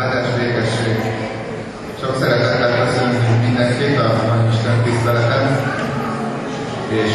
[0.00, 0.96] Áldás végesség.
[2.00, 5.46] Sok szeretettel köszönünk mindenkit a mai Isten tiszteleten,
[6.88, 7.12] és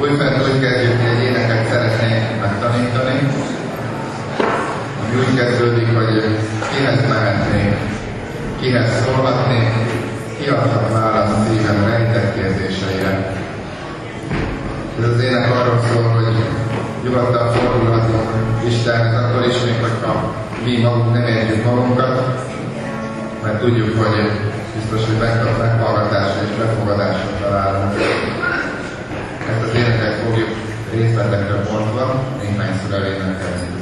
[0.00, 3.16] újfent úgy kezdjük, hogy egy éneket szeretnénk megtanítani,
[5.02, 6.38] ami úgy kezdődik, hogy
[6.70, 7.76] kihez mehetnénk,
[8.60, 9.72] kihez szólhatnék,
[10.38, 13.32] ki adhat választ szívem rejtett kérdéseire.
[14.98, 16.34] Ez az ének arról szól, hogy
[17.02, 18.30] nyugodtan fordulhatunk
[18.66, 22.44] Istenhez, akkor is, még hogyha mi magunk nem értjük magunkat,
[23.42, 24.30] mert tudjuk, hogy
[24.74, 27.92] biztos, hogy megkap meghallgatásra és befogadásra találunk.
[29.50, 30.48] Ezt az éneket fogjuk
[30.92, 33.77] részletekre bontva, néhányszor elénekelni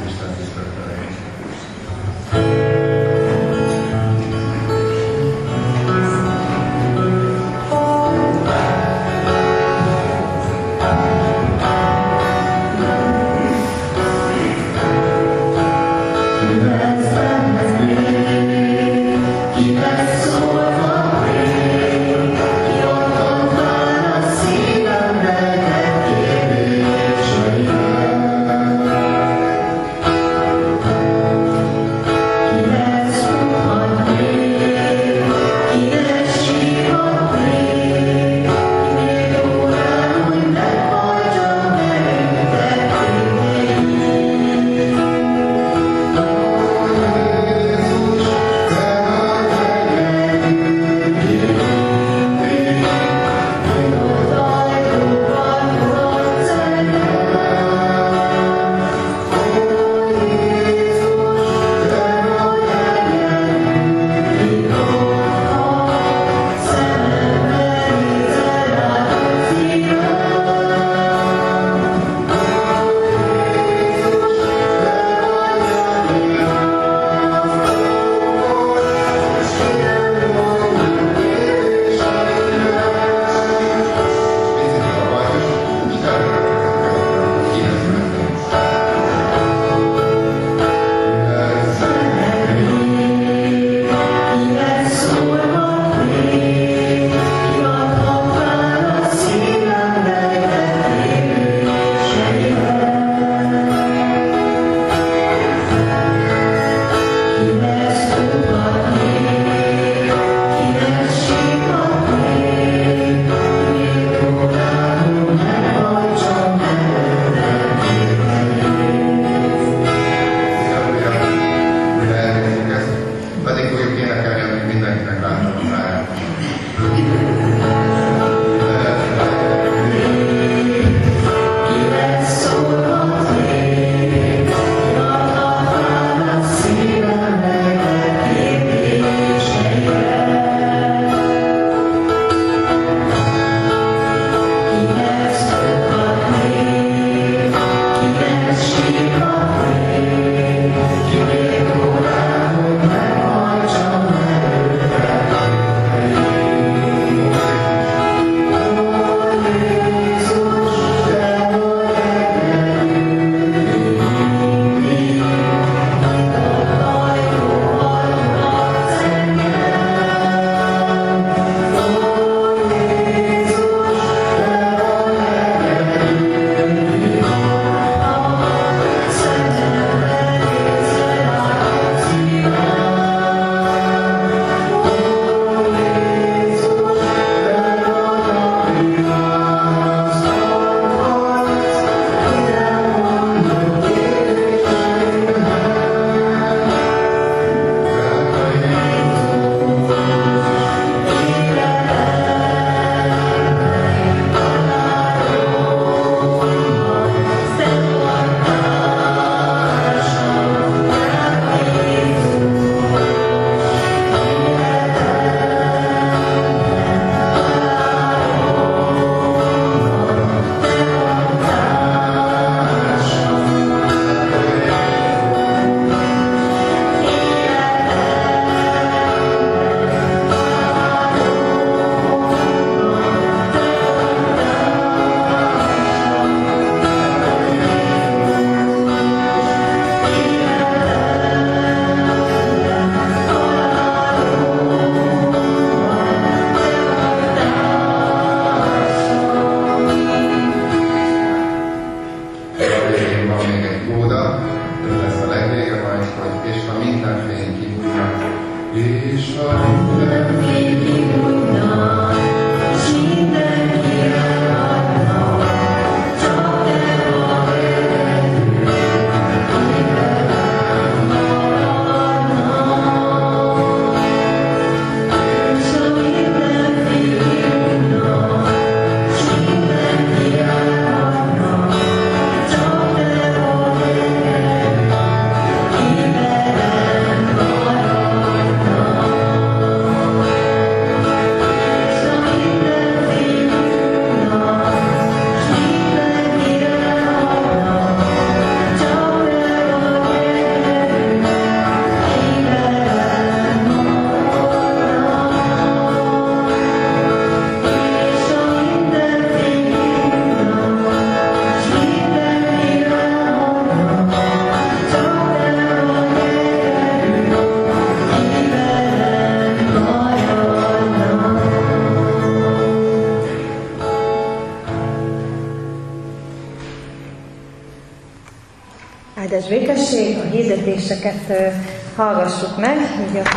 [329.21, 331.53] Áldás békesség, a hirdetéseket
[331.97, 332.77] hallgassuk meg,
[333.09, 333.29] így a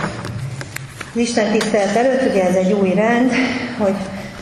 [1.13, 3.31] Isten tisztelet előtt, ugye ez egy új rend,
[3.77, 3.95] hogy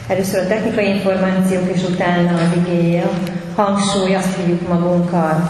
[0.08, 5.50] először a technikai információk, és utána az igéje, a hangsúly, azt hívjuk magunkkal.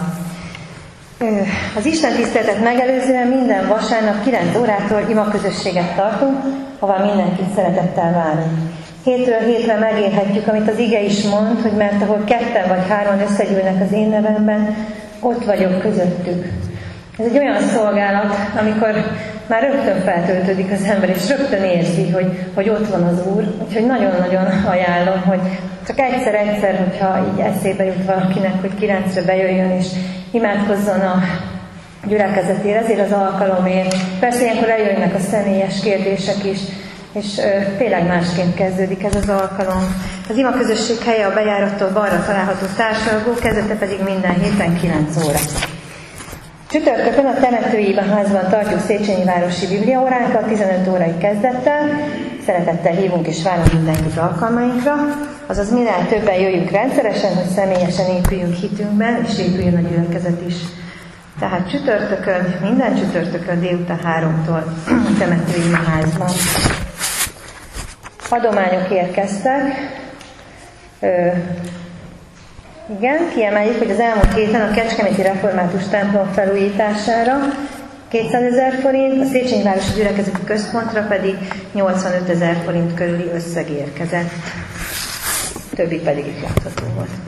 [1.78, 6.38] Az Isten tiszteletet megelőzően minden vasárnap 9 órától ima közösséget tartunk,
[6.80, 8.72] ahová mindenkit szeretettel várunk.
[9.04, 13.81] Hétről hétre megélhetjük, amit az ige is mond, hogy mert ahol ketten vagy hárman összegyűlnek
[13.81, 14.75] az én nevemben,
[15.19, 16.46] ott vagyok közöttük.
[17.19, 18.94] Ez egy olyan szolgálat, amikor
[19.48, 23.44] már rögtön feltöltődik az ember, és rögtön érzi, hogy, hogy ott van az Úr.
[23.68, 25.40] Úgyhogy nagyon-nagyon ajánlom, hogy
[25.88, 29.88] csak egyszer-egyszer, hogyha így eszébe jut valakinek, hogy kilencre bejöjjön, és
[30.31, 31.22] imádkozzon a
[32.08, 33.96] gyülekezetére, ezért az alkalomért.
[34.19, 36.60] Persze ilyenkor eljönnek a személyes kérdések is,
[37.19, 37.42] és
[37.78, 39.84] tényleg másként kezdődik ez az alkalom.
[40.30, 45.40] Az ima közösség helye a bejárattól balra található társalgó, kezdete pedig minden héten 9 óra.
[46.69, 51.84] Csütörtökön a temetői házban tartjuk Széchenyi Városi Bibliaóránkat 15 órai kezdettel.
[52.46, 54.96] Szeretettel hívunk és várunk mindenkit alkalmainkra.
[55.48, 60.56] Azaz minél többen jöjjünk rendszeresen, hogy személyesen épüljünk hitünkben, és épüljön a gyülekezet is.
[61.40, 66.30] Tehát csütörtökön, minden csütörtökön délután háromtól a temetői házban.
[68.29, 69.63] Adományok érkeztek.
[71.00, 71.27] Ö,
[72.97, 77.38] igen, kiemeljük, hogy az elmúlt héten a Kecskeméti Református templom felújítására
[78.09, 81.35] 200 ezer forint, a Széchenyi Városi Gyülekezeti Központra pedig
[81.74, 84.31] 85 ezer forint körüli összeg érkezett.
[85.75, 87.26] Többi pedig itt látható volt.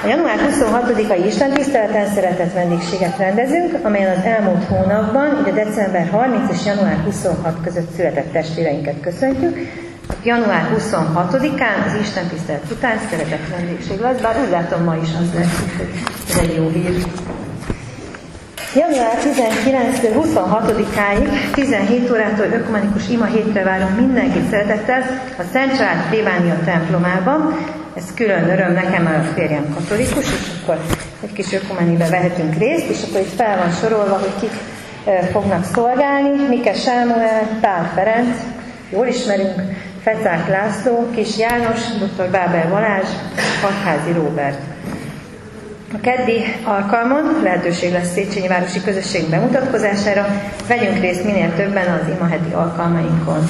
[0.00, 6.64] A január 26-ai Istentiszteleten szeretett vendégséget rendezünk, amelyen az elmúlt hónapban, ide december 30 és
[6.66, 9.56] január 26 között született testvéreinket köszöntjük.
[10.22, 15.34] Január 26-án az Isten tisztelet után szeretett vendégség lesz, bár úgy látom ma is az
[15.34, 15.62] lesz,
[16.30, 17.06] ez egy jó hír.
[18.74, 25.02] Január 19-től 26-áig 17 órától ökumenikus ima hétre várunk mindenkit szeretettel
[25.38, 27.54] a Szent Család Plébánia templomában.
[27.96, 30.78] Ez külön öröm nekem, mert a férjem katolikus, és akkor
[31.22, 34.52] egy kis ökumenibe vehetünk részt, és akkor itt fel van sorolva, hogy kik
[35.30, 36.46] fognak szolgálni.
[36.48, 38.36] Mike Sámuel, Pál Ferenc,
[38.90, 39.54] jól ismerünk,
[40.02, 42.30] Fecák László, Kis János, dr.
[42.30, 43.08] Bábel Balázs,
[43.62, 44.58] Hatházi Róbert.
[45.94, 50.26] A keddi alkalmon lehetőség lesz Széchenyi Városi Közösség bemutatkozására,
[50.68, 53.48] vegyünk részt minél többen az imaheti alkalmainkon.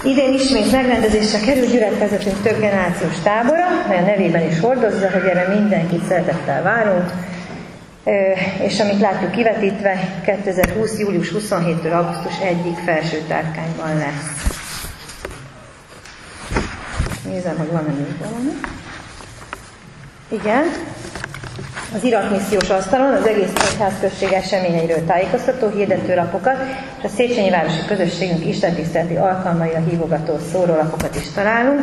[0.00, 5.48] Idén ismét megrendezésre kerül gyülekezetünk több generációs tábora, mely a nevében is hordozza, hogy erre
[5.48, 7.10] mindenkit szeretettel várunk,
[8.62, 10.98] és amit látjuk kivetítve, 2020.
[10.98, 14.60] július 27-től augusztus 1-ig felső tárkányban lesz.
[17.24, 18.50] Nézem, hogy van-e még valami.
[20.28, 20.64] Igen.
[21.94, 26.56] Az iratmissziós asztalon az egész egyházközség eseményeiről tájékoztató hirdetőlapokat,
[26.98, 31.80] és a Széchenyi Városi Közösségünk istentiszteleti alkalmaira hívogató szórólapokat is találunk.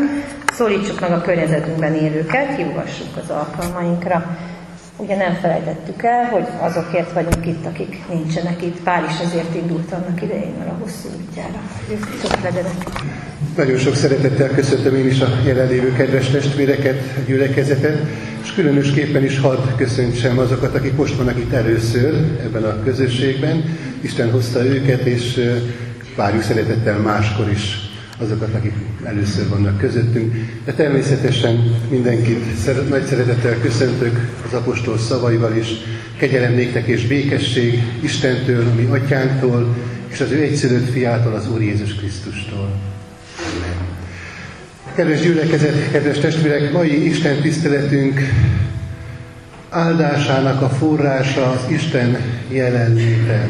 [0.53, 4.38] Szólítsuk meg a környezetünkben élőket, hívogassuk az alkalmainkra.
[5.01, 8.79] Ugye nem felejtettük el, hogy azokért vagyunk itt, akik nincsenek itt.
[8.84, 11.62] Pál is ezért indult annak idején a hosszú útjára.
[11.91, 12.74] Ők ott legyenek.
[13.58, 17.98] Nagyon sok szeretettel köszöntöm én is a jelenlévő kedves testvéreket, a gyülekezetet,
[18.44, 22.13] és különösképpen is hadd köszöntsem azokat, akik most vannak itt először
[22.44, 23.63] ebben a közösségben.
[24.01, 25.56] Isten hozta őket, és
[26.15, 27.88] várjuk szeretettel máskor is
[28.19, 28.73] azokat, akik
[29.03, 30.35] először vannak közöttünk.
[30.65, 35.67] De természetesen mindenkit szeret, nagy szeretettel köszöntök az apostol szavaival is.
[36.17, 39.75] Kegyelem néktek és békesség Istentől, ami atyánktól,
[40.07, 42.69] és az ő egyszülött fiától, az Úr Jézus Krisztustól.
[43.55, 43.88] Amen.
[44.95, 48.19] Kedves gyülekezet, kedves testvérek, mai Isten tiszteletünk
[49.69, 53.47] áldásának a forrása az Isten jelenléte.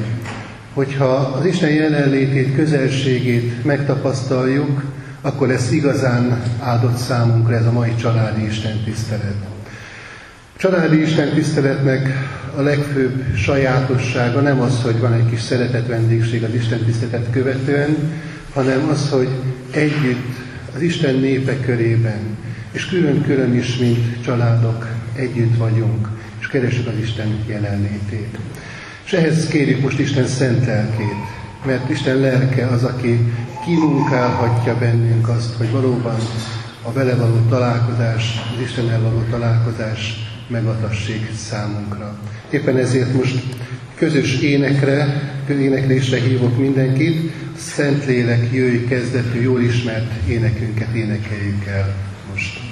[0.80, 4.84] Hogyha az Isten jelenlétét, közelségét megtapasztaljuk,
[5.22, 9.36] akkor lesz igazán áldott számunkra ez a mai családi Isten tisztelet.
[10.58, 12.10] Családi Isten tiszteletnek
[12.56, 17.98] a legfőbb sajátossága nem az, hogy van egy kis szeretet vendégség az Isten tiszteletet követően,
[18.54, 19.30] hanem az, hogy
[19.72, 20.36] együtt
[20.76, 22.38] az Isten népe körében,
[22.72, 26.08] és külön-külön is, mint családok együtt vagyunk,
[26.40, 28.38] és keresünk az Isten jelenlétét.
[29.10, 31.16] És ehhez kérjük most Isten szent lelkét,
[31.66, 33.34] mert Isten lelke az, aki
[33.66, 36.16] kimunkálhatja bennünk azt, hogy valóban
[36.82, 40.14] a vele való találkozás, az Istennel való találkozás
[40.48, 42.20] megadassék számunkra.
[42.50, 43.44] Éppen ezért most
[43.96, 51.96] közös énekre, éneklésre hívok mindenkit, Szentlélek jöjj kezdetű, jól ismert énekünket énekeljük el
[52.32, 52.69] most.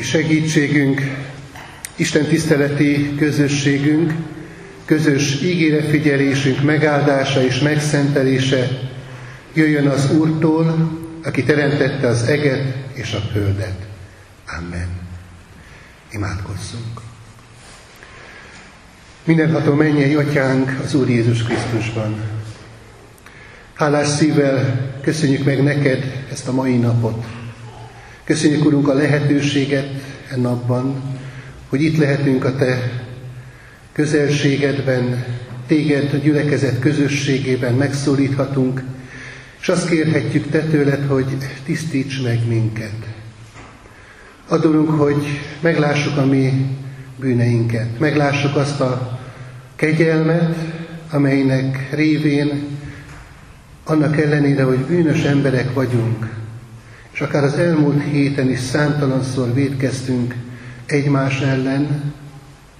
[0.00, 1.00] Segítségünk,
[1.96, 4.12] Isten tiszteleti közösségünk,
[4.84, 8.68] közös ígérefigyelésünk megáldása és megszentelése
[9.52, 13.86] jöjjön az Úrtól, aki teremtette az eget és a földet.
[14.58, 14.88] Amen.
[16.12, 17.00] Imádkozzunk!
[19.24, 22.20] Mindenható mennyei atyánk az Úr Jézus Krisztusban.
[23.74, 27.37] Hálás szívvel köszönjük meg neked ezt a mai napot.
[28.28, 29.88] Köszönjük, Urunk, a lehetőséget
[30.30, 31.02] e napban,
[31.68, 33.02] hogy itt lehetünk a Te
[33.92, 35.24] közelségedben,
[35.66, 38.82] Téged a gyülekezet közösségében megszólíthatunk,
[39.60, 43.06] és azt kérhetjük Te tőled, hogy tisztíts meg minket.
[44.48, 45.26] Adulunk, hogy
[45.60, 46.76] meglássuk a mi
[47.16, 49.20] bűneinket, meglássuk azt a
[49.76, 50.56] kegyelmet,
[51.10, 52.66] amelynek révén
[53.84, 56.36] annak ellenére, hogy bűnös emberek vagyunk,
[57.18, 60.34] és akár az elmúlt héten is számtalanszor védkeztünk
[60.86, 62.12] egymás ellen,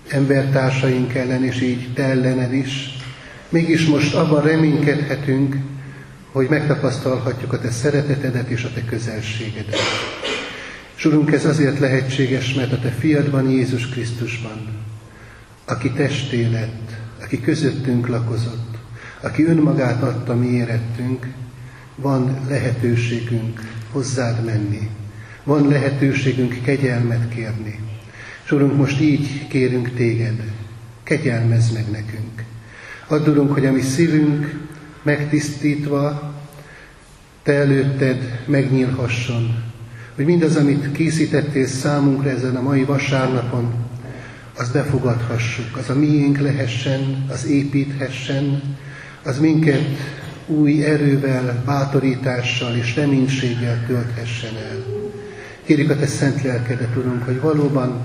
[0.08, 2.96] embertársaink ellen, és így te ellened is,
[3.48, 5.56] mégis most abban reménykedhetünk,
[6.32, 9.76] hogy megtapasztalhatjuk a te szeretetedet és a te közelségedet.
[10.96, 14.66] És Urunk, ez azért lehetséges, mert a te fiadban, Jézus Krisztusban,
[15.64, 16.90] aki testé lett,
[17.22, 18.76] aki közöttünk lakozott,
[19.20, 21.26] aki önmagát adta mi érettünk,
[21.96, 24.88] van lehetőségünk hozzád menni,
[25.44, 27.80] van lehetőségünk kegyelmet kérni.
[28.44, 30.42] És Urunk, most így kérünk téged,
[31.02, 32.44] kegyelmezz meg nekünk.
[33.06, 34.58] Add, hogy a mi szívünk
[35.02, 36.34] megtisztítva,
[37.42, 39.64] te előtted megnyílhasson,
[40.14, 43.74] hogy mindaz, amit készítettél számunkra ezen a mai vasárnapon,
[44.56, 48.62] az befogadhassuk, az a miénk lehessen, az építhessen,
[49.22, 49.82] az minket
[50.48, 54.84] új erővel, bátorítással és reménységgel tölthessen el.
[55.64, 58.04] Kérjük a Te szent lelkedet, Urunk, hogy valóban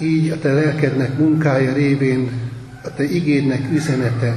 [0.00, 2.30] így a Te lelkednek munkája révén
[2.84, 4.36] a Te igédnek üzenete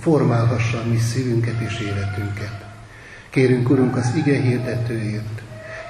[0.00, 2.64] formálhassa a mi szívünket és életünket.
[3.30, 5.42] Kérünk, Urunk, az ige hirdetőért,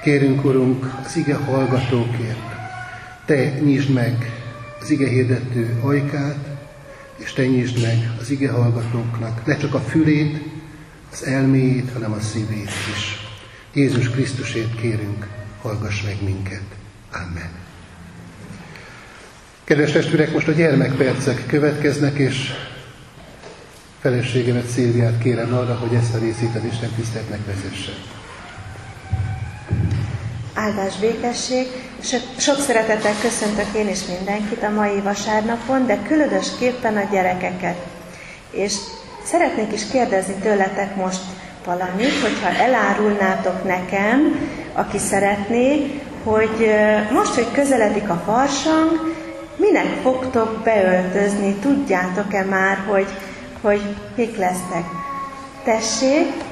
[0.02, 2.54] kérünk, Urunk, az ige hallgatókért.
[3.24, 4.30] Te nyisd meg
[4.80, 6.46] az ige hirdető ajkát,
[7.16, 10.55] és te nyisd meg az ige hallgatóknak ne csak a fülét,
[11.12, 13.28] az elméjét, hanem a szívét is.
[13.74, 15.26] Jézus Krisztusért kérünk,
[15.62, 16.62] hallgass meg minket.
[17.12, 17.50] Amen.
[19.64, 22.52] Kedves testvérek, most a gyermekpercek következnek, és
[24.00, 27.92] feleségemet Szilviát kérem arra, hogy ezt a részét az Isten tiszteletnek vezesse.
[30.54, 31.66] Áldás békesség.
[32.36, 37.86] Sok szeretettel köszöntök én is mindenkit a mai vasárnapon, de különösképpen a gyerekeket.
[38.50, 38.74] És
[39.26, 41.20] szeretnék is kérdezni tőletek most
[41.64, 44.38] valamit, hogyha elárulnátok nekem,
[44.72, 46.70] aki szeretné, hogy
[47.12, 49.14] most, hogy közeledik a farsang,
[49.56, 53.06] minek fogtok beöltözni, tudjátok-e már, hogy,
[53.60, 53.80] hogy
[54.16, 54.84] mik lesznek?
[55.64, 56.44] Tessék,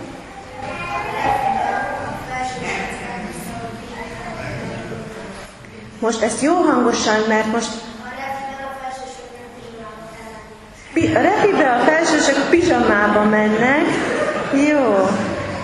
[6.00, 7.84] Most ezt jó hangosan, mert most a
[11.02, 13.84] repibe a felsősök pizsamába mennek.
[14.68, 15.08] Jó.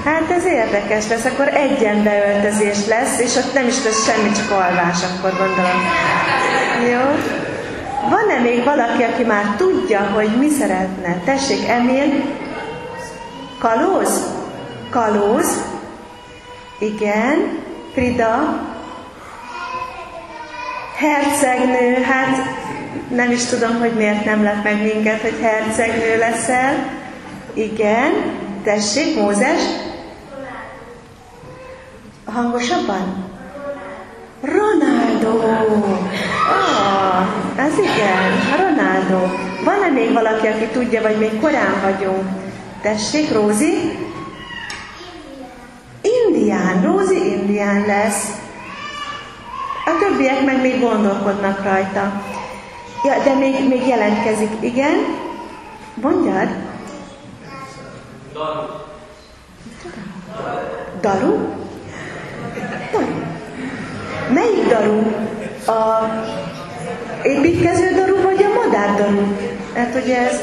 [0.04, 4.50] Hát ez érdekes lesz, akkor egyen beöltözés lesz, és ott nem is lesz semmi, csak
[4.50, 5.80] alvás, akkor gondolom.
[6.90, 7.38] Jó.
[8.08, 11.20] Van-e még valaki, aki már tudja, hogy mi szeretne?
[11.24, 12.22] Tessék, Emil.
[13.58, 14.26] Kalóz?
[14.90, 15.62] Kalóz?
[16.78, 17.58] Igen.
[17.92, 18.60] Frida?
[20.96, 22.59] Hercegnő, hát
[23.08, 26.74] nem is tudom, hogy miért nem lett meg minket, hogy hercegnő leszel.
[27.54, 28.12] Igen,
[28.64, 29.62] tessék, Mózes.
[32.24, 33.30] Hangosabban?
[34.40, 35.44] Ronaldo!
[36.48, 37.26] Ah,
[37.56, 39.26] az igen, Ronaldo.
[39.64, 42.24] Van-e még valaki, aki tudja, vagy még korán vagyunk?
[42.82, 43.98] Tessék, Rózi?
[46.26, 48.28] Indián, Rózi indián lesz.
[49.84, 52.22] A többiek meg még gondolkodnak rajta.
[53.04, 54.50] Ja, de még, még jelentkezik.
[54.60, 54.94] Igen?
[55.94, 56.48] Mondjad?
[58.32, 58.66] Daru.
[61.00, 61.38] Daru?
[62.92, 63.22] Daru.
[64.34, 64.98] Melyik daru?
[65.66, 66.10] A
[67.22, 69.36] építkező daru vagy a madár daru?
[69.74, 70.40] Hát ugye ez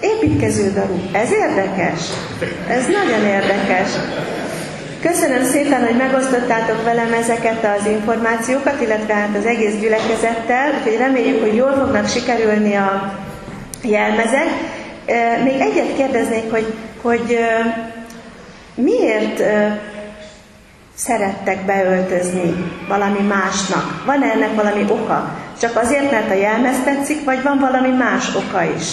[0.00, 1.00] építkező daru.
[1.12, 2.00] Ez érdekes.
[2.68, 3.90] Ez nagyon érdekes.
[5.02, 11.40] Köszönöm szépen, hogy megosztottátok velem ezeket az információkat, illetve hát az egész gyülekezettel, úgyhogy reméljük,
[11.40, 13.18] hogy jól fognak sikerülni a
[13.82, 14.48] jelmezek.
[15.44, 17.38] Még egyet kérdeznék, hogy, hogy
[18.74, 19.42] miért
[20.94, 24.02] szerettek beöltözni valami másnak?
[24.06, 25.38] Van ennek valami oka?
[25.60, 28.84] Csak azért, mert a jelmez tetszik, vagy van valami más oka is?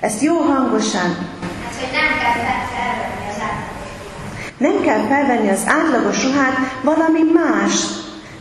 [0.00, 1.16] Ezt jó hangosan.
[1.64, 2.42] Hát, hogy nem kell
[4.60, 7.72] nem kell felvenni az átlagos ruhát, valami más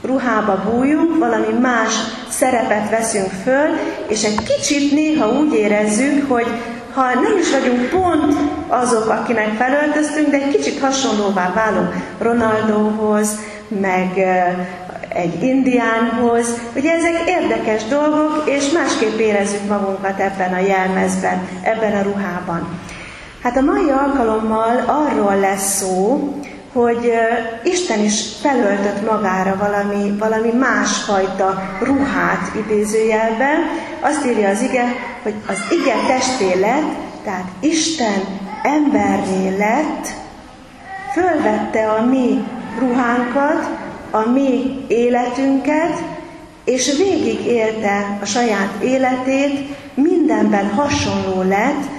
[0.01, 1.93] ruhába bújunk, valami más
[2.29, 3.67] szerepet veszünk föl,
[4.08, 6.47] és egy kicsit néha úgy érezzük, hogy
[6.93, 8.36] ha nem is vagyunk pont
[8.67, 14.17] azok, akinek felöltöztünk, de egy kicsit hasonlóvá válunk Ronaldóhoz, meg
[15.10, 16.47] egy indiánhoz.
[16.75, 22.79] Ugye ezek érdekes dolgok, és másképp érezzük magunkat ebben a jelmezben, ebben a ruhában.
[23.43, 26.30] Hát a mai alkalommal arról lesz szó,
[26.73, 27.12] hogy
[27.63, 33.58] Isten is felöltött magára valami, valami másfajta ruhát idézőjelben.
[33.99, 38.23] Azt írja az ige, hogy az ige testé lett, tehát Isten
[38.63, 40.08] emberré lett,
[41.13, 42.43] fölvette a mi
[42.80, 43.69] ruhánkat,
[44.12, 45.97] a mi életünket,
[46.63, 51.98] és végig élte a saját életét, mindenben hasonló lett,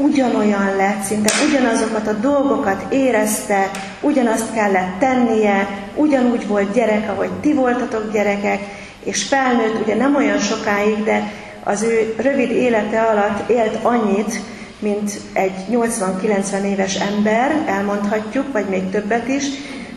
[0.00, 7.52] ugyanolyan lett, szinte ugyanazokat a dolgokat érezte, ugyanazt kellett tennie, ugyanúgy volt gyerek, ahogy ti
[7.52, 8.60] voltatok gyerekek,
[9.04, 11.32] és felnőtt, ugye nem olyan sokáig, de
[11.64, 14.40] az ő rövid élete alatt élt annyit,
[14.78, 19.44] mint egy 80-90 éves ember, elmondhatjuk, vagy még többet is.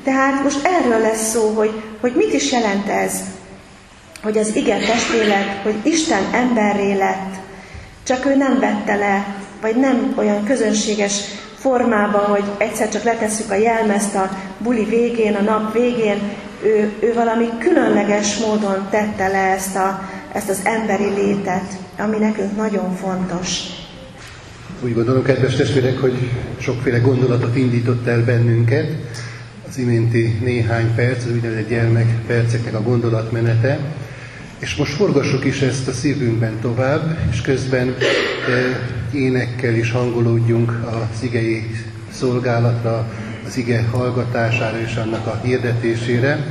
[0.04, 3.20] Tehát most erről lesz szó, hogy, hogy mit is jelent ez,
[4.24, 7.34] hogy az igen testélet, hogy Isten emberré lett,
[8.04, 11.22] csak ő nem vette le vagy nem olyan közönséges
[11.56, 16.18] formában, hogy egyszer csak letesszük a jelmezt a buli végén, a nap végén,
[16.64, 22.56] ő, ő valami különleges módon tette le ezt, a, ezt az emberi létet, ami nekünk
[22.56, 23.60] nagyon fontos.
[24.82, 28.88] Úgy gondolom, kedves testvérek, hogy sokféle gondolatot indított el bennünket.
[29.68, 33.80] Az iménti néhány perc, az úgynevezett gyermekperceknek a gondolatmenete.
[34.64, 37.96] És most forgassuk is ezt a szívünkben tovább, és közben
[39.14, 41.70] énekkel is hangolódjunk az igei
[42.12, 43.12] szolgálatra,
[43.48, 46.46] az ige hallgatására és annak a hirdetésére.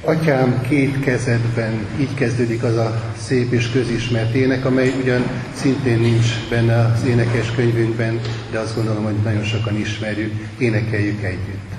[0.00, 6.26] Atyám két kezedben, így kezdődik az a szép és közismert ének, amely ugyan szintén nincs
[6.50, 11.70] benne az énekes könyvünkben, de azt gondolom, hogy nagyon sokan ismerjük, énekeljük együtt.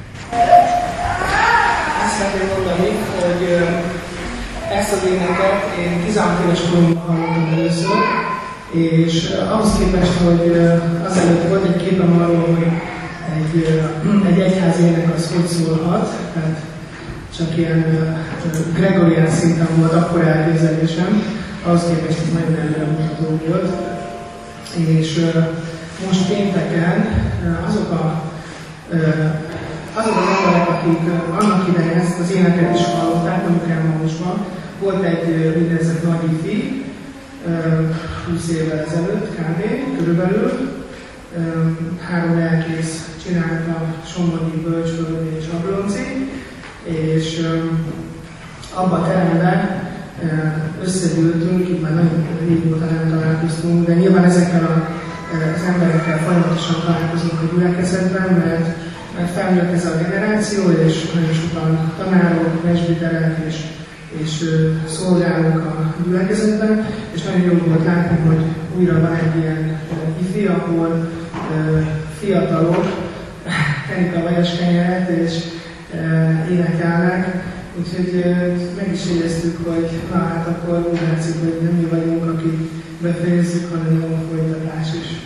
[2.05, 3.96] Azt szeretném mondani, hogy
[4.79, 7.97] ezt az éneket én 16 éves koromban hallottam először,
[8.71, 9.13] és
[9.51, 10.45] ahhoz képest, hogy
[11.09, 12.67] azelőtt volt egy képem arról, hogy
[13.37, 13.81] egy,
[14.27, 16.59] egy egyház ének az hogy szólhat, tehát
[17.37, 17.85] csak ilyen
[18.73, 21.23] Gregorian szinten volt akkor elképzelésem,
[21.65, 23.71] ahhoz képest ez nagyon előremutató volt.
[24.75, 25.25] És
[26.07, 27.05] most pénteken
[27.67, 28.21] azok a
[29.99, 30.99] azok az emberek, akik
[31.39, 34.45] annak idején ezt az éneket is hallották, amikor Emmausban,
[34.79, 36.85] volt egy úgynevezett nagy ifi,
[38.29, 39.63] 20 évvel ezelőtt kb.
[39.97, 40.51] körülbelül,
[42.09, 46.29] három lelkész csinálta Sombodi, Bölcsvölgyi és Ablonci,
[46.83, 47.47] és
[48.73, 49.85] abba a teremben
[50.83, 54.89] összegyűltünk, itt már nagyon régóta nem találkoztunk, de nyilván ezekkel a,
[55.55, 58.85] az emberekkel folyamatosan találkozunk a gyülekezetben, mert
[59.17, 63.55] mert felnőtt ez a generáció, és nagyon sokan tanárok, presbiterek és,
[64.09, 64.43] és
[64.87, 68.45] szolgálók a gyülekezetben, és nagyon jó volt látni, hogy
[68.77, 69.79] újra van egy ilyen
[70.21, 71.09] ifi, ahol
[72.19, 72.85] fiatalok
[73.89, 75.33] tenik a vajas kenyeret, és
[76.51, 77.47] énekelnek,
[77.79, 78.23] Úgyhogy
[78.75, 82.69] meg is éreztük, hogy na hát akkor úgy látszik, hogy nem mi vagyunk, akik
[83.01, 85.16] befejezzük, hanem a folytatás is.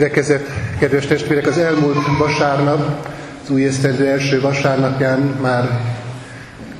[0.00, 0.46] Gyülekezet,
[0.78, 3.06] kedves testvérek, az elmúlt vasárnap,
[3.42, 5.80] az új esztendő első vasárnapján már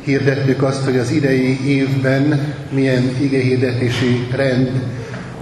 [0.04, 4.70] hirdettük azt, hogy az idei évben milyen igehirdetési rend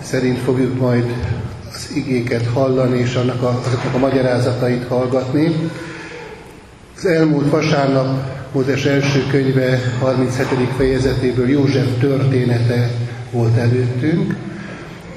[0.03, 1.05] szerint fogjuk majd
[1.73, 5.71] az igéket hallani és annak a, azoknak a magyarázatait hallgatni.
[6.97, 10.47] Az elmúlt vasárnap Mózes első könyve 37.
[10.77, 12.91] fejezetéből József története
[13.31, 14.35] volt előttünk,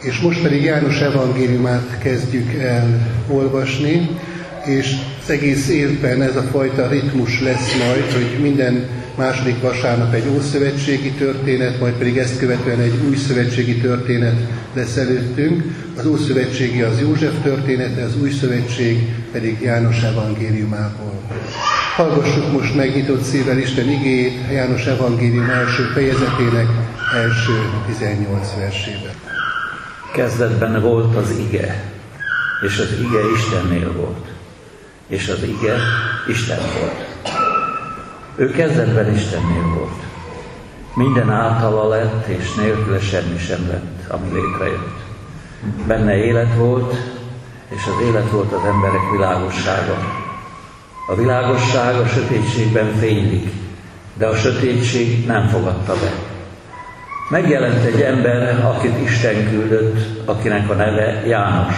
[0.01, 4.09] és most pedig János evangéliumát kezdjük el olvasni,
[4.65, 10.27] és az egész évben ez a fajta ritmus lesz majd, hogy minden második vasárnap egy
[10.35, 14.35] ószövetségi történet, majd pedig ezt követően egy új szövetségi történet
[14.73, 15.63] lesz előttünk.
[15.97, 21.21] Az ószövetségi az József története, az új szövetség pedig János evangéliumából.
[21.95, 26.67] Hallgassuk most megnyitott szívvel Isten igéjét János evangélium első fejezetének
[27.13, 27.53] első
[27.87, 29.30] 18 versében.
[30.13, 31.83] Kezdetben volt az ige,
[32.61, 34.27] és az ige Istennél volt,
[35.07, 35.75] és az ige
[36.27, 37.35] Isten volt.
[38.35, 40.03] Ő kezdetben Istennél volt.
[40.93, 44.99] Minden általa lett, és nélküle semmi sem lett, ami létrejött.
[45.87, 46.95] Benne élet volt,
[47.69, 49.97] és az élet volt az emberek világossága.
[51.07, 53.51] A világosság a sötétségben fénylik,
[54.13, 56.30] de a sötétség nem fogadta be.
[57.31, 61.75] Megjelent egy ember, akit Isten küldött, akinek a neve János.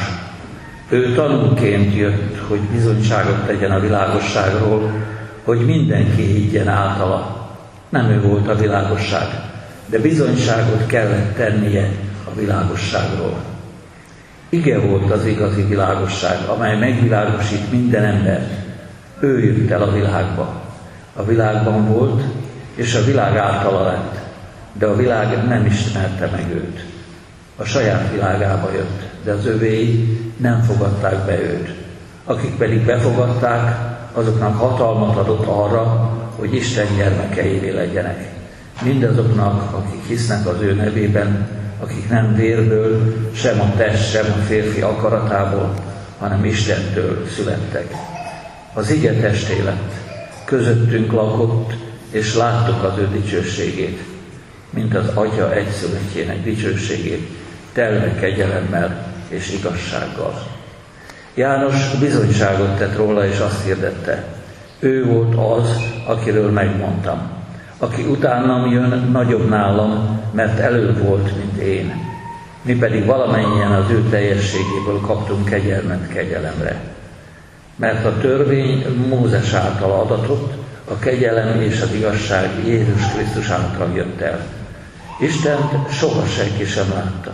[0.89, 4.91] Ő tanúként jött, hogy bizonyságot tegyen a világosságról,
[5.43, 7.49] hogy mindenki higgyen általa.
[7.89, 9.27] Nem ő volt a világosság,
[9.85, 11.89] de bizonyságot kellett tennie
[12.23, 13.37] a világosságról.
[14.49, 18.51] Ige volt az igazi világosság, amely megvilágosít minden embert.
[19.19, 20.61] Ő jött el a világba.
[21.15, 22.23] A világban volt,
[22.75, 24.22] és a világ általa lett,
[24.73, 26.83] de a világ nem ismerte meg őt.
[27.55, 31.73] A saját világába jött, de az övéi nem fogadták be őt.
[32.25, 33.77] Akik pedig befogadták,
[34.13, 38.29] azoknak hatalmat adott arra, hogy Isten gyermekeivé legyenek.
[38.83, 41.47] Mindazoknak, akik hisznek az ő nevében,
[41.79, 45.73] akik nem vérből, sem a test, sem a férfi akaratából,
[46.19, 47.95] hanem Istentől születtek.
[48.73, 49.91] Az ige testé lett,
[50.45, 51.73] közöttünk lakott,
[52.09, 54.12] és láttuk az ő dicsőségét,
[54.73, 57.29] mint az Atya egyszülöttjének dicsőségét,
[57.73, 60.33] telve kegyelemmel és igazsággal.
[61.33, 64.23] János bizonyságot tett róla, és azt hirdette,
[64.79, 65.69] ő volt az,
[66.05, 67.31] akiről megmondtam.
[67.77, 72.11] Aki utánam jön, nagyobb nálam, mert előbb volt, mint én.
[72.61, 76.81] Mi pedig valamennyien az ő teljességéből kaptunk kegyelmet kegyelemre.
[77.75, 80.53] Mert a törvény Mózes által adatott,
[80.91, 84.39] a kegyelem és az igazság Jézus Krisztus által jött el.
[85.23, 87.31] Istent soha senki sem látta.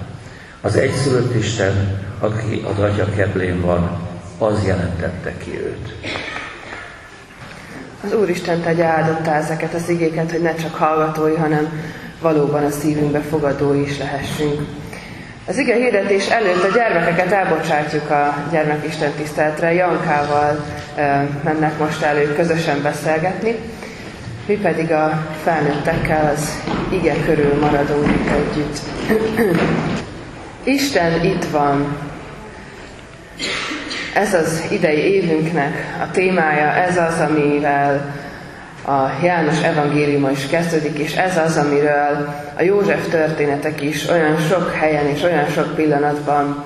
[0.62, 5.96] Az egyszülött Isten, aki az Atya keblén van, az jelentette ki őt.
[8.04, 11.82] Az Úristen tegye áldottá ezeket az igéket, hogy ne csak hallgatói, hanem
[12.22, 14.62] valóban a szívünkbe fogadói is lehessünk.
[15.48, 19.74] Az ige hirdetés előtt a gyermekeket elbocsátjuk a gyermekisten tiszteletre.
[19.74, 23.56] Jankával e, mennek most elő közösen beszélgetni,
[24.50, 28.80] mi pedig a felnőttekkel az ige körül maradunk együtt.
[30.64, 31.98] Isten itt van.
[34.16, 38.16] Ez az idei évünknek a témája, ez az, amivel
[38.86, 44.74] a János evangéliuma is kezdődik, és ez az, amiről a József történetek is olyan sok
[44.74, 46.66] helyen és olyan sok pillanatban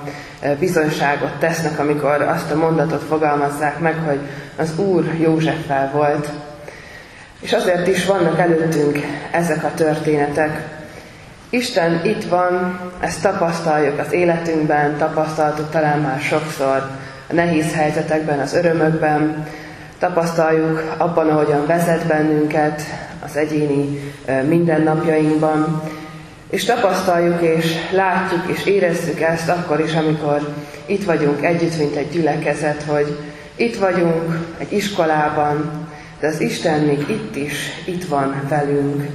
[0.58, 4.18] bizonyságot tesznek, amikor azt a mondatot fogalmazzák meg, hogy
[4.56, 6.28] az Úr Józseffel volt.
[7.44, 8.98] És azért is vannak előttünk
[9.30, 10.74] ezek a történetek,
[11.50, 16.90] Isten itt van, ezt tapasztaljuk az életünkben, tapasztaltuk talán már sokszor
[17.28, 19.46] a nehéz helyzetekben, az örömökben,
[19.98, 22.82] tapasztaljuk abban, ahogyan vezet bennünket
[23.24, 24.12] az egyéni
[24.48, 25.82] mindennapjainkban,
[26.50, 30.54] és tapasztaljuk, és látjuk, és érezzük ezt akkor is, amikor
[30.86, 33.18] itt vagyunk együtt, mint egy gyülekezet, hogy
[33.56, 35.83] itt vagyunk egy iskolában,
[36.20, 39.06] de az Isten még itt is, itt van velünk.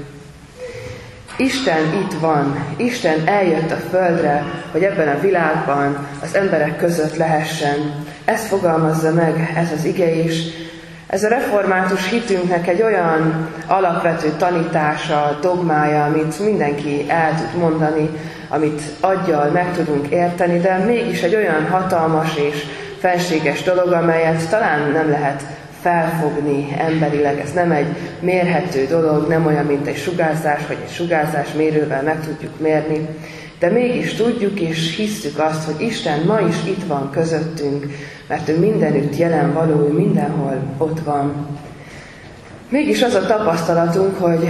[1.37, 8.05] Isten itt van, Isten eljött a földre, hogy ebben a világban az emberek között lehessen.
[8.25, 10.43] Ezt fogalmazza meg ez az ige is.
[11.07, 18.09] Ez a református hitünknek egy olyan alapvető tanítása, dogmája, amit mindenki el tud mondani,
[18.49, 22.65] amit aggyal meg tudunk érteni, de mégis egy olyan hatalmas és
[22.99, 25.43] felséges dolog, amelyet talán nem lehet
[25.81, 27.39] felfogni emberileg.
[27.39, 27.87] Ez nem egy
[28.19, 33.07] mérhető dolog, nem olyan, mint egy sugárzás, vagy egy sugárzás mérővel meg tudjuk mérni.
[33.59, 37.85] De mégis tudjuk és hisszük azt, hogy Isten ma is itt van közöttünk,
[38.27, 41.47] mert ő mindenütt jelen való, ő mindenhol ott van.
[42.69, 44.49] Mégis az a tapasztalatunk, hogy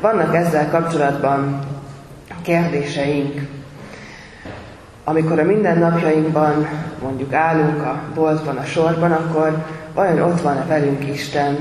[0.00, 1.58] vannak ezzel kapcsolatban
[2.42, 3.40] kérdéseink.
[5.04, 6.68] Amikor a mindennapjainkban
[7.02, 9.64] mondjuk állunk a boltban, a sorban, akkor
[9.98, 11.58] vajon ott van-e velünk Isten?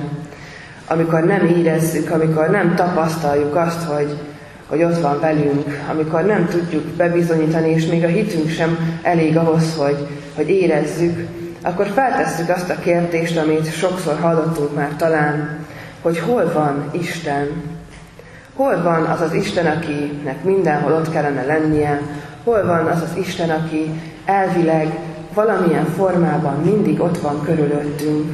[0.87, 4.17] Amikor nem érezzük, amikor nem tapasztaljuk azt, hogy,
[4.67, 9.75] hogy ott van velünk, amikor nem tudjuk bebizonyítani, és még a hitünk sem elég ahhoz,
[9.75, 11.27] hogy, hogy érezzük,
[11.61, 15.65] akkor feltesszük azt a kérdést, amit sokszor hallottunk már talán,
[16.01, 17.47] hogy hol van Isten?
[18.53, 22.01] Hol van az az Isten, akinek mindenhol ott kellene lennie?
[22.43, 23.91] Hol van az az Isten, aki
[24.25, 24.97] elvileg
[25.37, 28.31] valamilyen formában mindig ott van körülöttünk?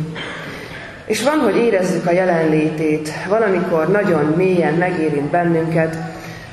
[1.06, 5.98] És van, hogy érezzük a jelenlétét, valamikor nagyon mélyen megérint bennünket,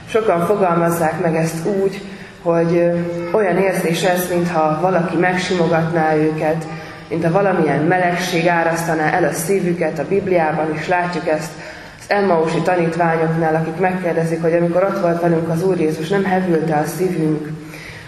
[0.08, 2.02] sokan fogalmazzák meg ezt úgy,
[2.42, 2.90] hogy
[3.32, 6.66] olyan érzés ez, mintha valaki megsimogatná őket,
[7.08, 11.52] mint a valamilyen melegség árasztaná el a szívüket, a Bibliában is látjuk ezt
[11.98, 16.70] az Emmausi tanítványoknál, akik megkérdezik, hogy amikor ott volt velünk az Úr Jézus, nem hevült
[16.70, 17.48] a szívünk.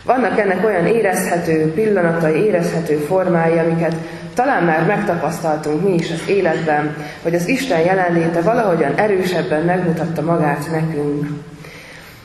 [0.04, 3.94] Vannak ennek olyan érezhető pillanatai, érezhető formái, amiket
[4.34, 10.70] talán már megtapasztaltunk mi is az életben, hogy az Isten jelenléte valahogyan erősebben megmutatta magát
[10.70, 11.26] nekünk.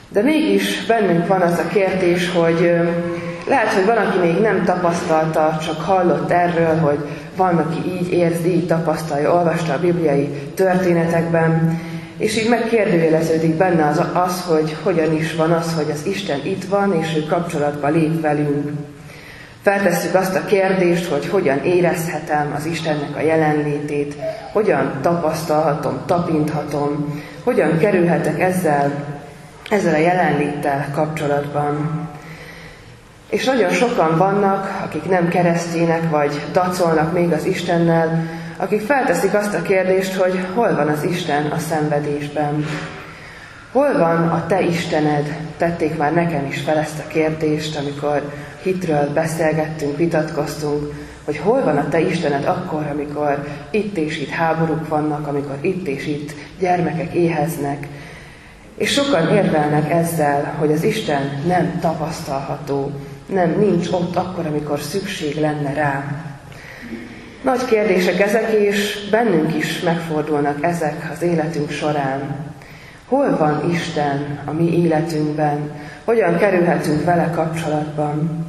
[0.10, 2.72] De mégis bennünk van az a kérdés, hogy
[3.48, 6.98] lehet, hogy van, aki még nem tapasztalta, csak hallott erről, hogy
[7.36, 11.80] van, aki így érzi, így tapasztalja, olvasta a bibliai történetekben,
[12.18, 16.66] és így megkérdőjeleződik benne az, az, hogy hogyan is van az, hogy az Isten itt
[16.66, 18.72] van, és ő kapcsolatba lép velünk.
[19.62, 24.16] Feltesszük azt a kérdést, hogy hogyan érezhetem az Istennek a jelenlétét,
[24.52, 28.92] hogyan tapasztalhatom, tapinthatom, hogyan kerülhetek ezzel,
[29.70, 32.08] ezzel a jelenléttel kapcsolatban.
[33.30, 38.26] És nagyon sokan vannak, akik nem keresztjének, vagy dacolnak még az Istennel,
[38.58, 42.66] akik felteszik azt a kérdést, hogy hol van az Isten a szenvedésben.
[43.72, 45.38] Hol van a te Istened?
[45.58, 50.94] Tették már nekem is fel ezt a kérdést, amikor hitről beszélgettünk, vitatkoztunk,
[51.24, 55.88] hogy hol van a te Istened akkor, amikor itt és itt háborúk vannak, amikor itt
[55.88, 57.88] és itt gyermekek éheznek.
[58.78, 62.92] És sokan érvelnek ezzel, hogy az Isten nem tapasztalható,
[63.26, 66.06] nem, nincs ott akkor, amikor szükség lenne rá.
[67.48, 72.22] Nagy kérdések ezek, és bennünk is megfordulnak ezek az életünk során.
[73.06, 75.72] Hol van Isten a mi életünkben?
[76.04, 78.46] Hogyan kerülhetünk vele kapcsolatban?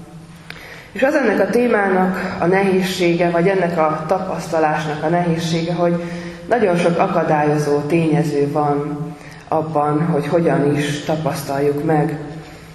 [0.92, 6.02] És az ennek a témának a nehézsége, vagy ennek a tapasztalásnak a nehézsége, hogy
[6.48, 8.98] nagyon sok akadályozó tényező van
[9.48, 12.18] abban, hogy hogyan is tapasztaljuk meg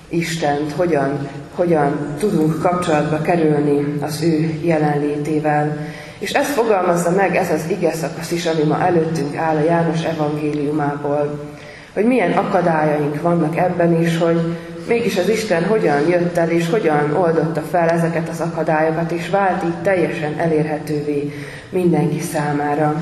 [0.09, 5.78] Istent, hogyan, hogyan tudunk kapcsolatba kerülni az ő jelenlétével.
[6.24, 10.03] És ezt fogalmazza meg ez az ige szakasz is, ami ma előttünk áll a János
[10.03, 11.53] evangéliumából,
[11.93, 14.57] hogy milyen akadályaink vannak ebben is, hogy
[14.88, 19.63] mégis az Isten hogyan jött el, és hogyan oldotta fel ezeket az akadályokat, és vált
[19.63, 21.34] így teljesen elérhetővé
[21.69, 22.95] mindenki számára.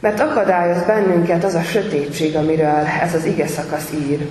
[0.00, 4.28] Mert akadályoz bennünket az a sötétség, amiről ez az ige szakasz ír.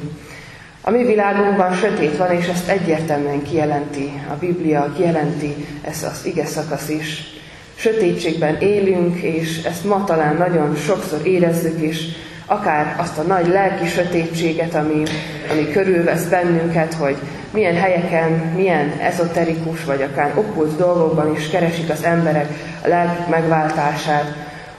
[0.82, 6.46] A mi világunkban sötét van, és ezt egyértelműen kijelenti a Biblia, kijelenti ez az ige
[6.46, 7.40] szakasz is.
[7.82, 11.98] Sötétségben élünk, és ezt ma talán nagyon sokszor érezzük is,
[12.46, 15.04] akár azt a nagy lelki sötétséget, ami,
[15.52, 17.16] ami körülvesz bennünket, hogy
[17.54, 22.48] milyen helyeken, milyen ezoterikus, vagy akár okkult dolgokban is keresik az emberek
[22.84, 24.36] a lelkük megváltását,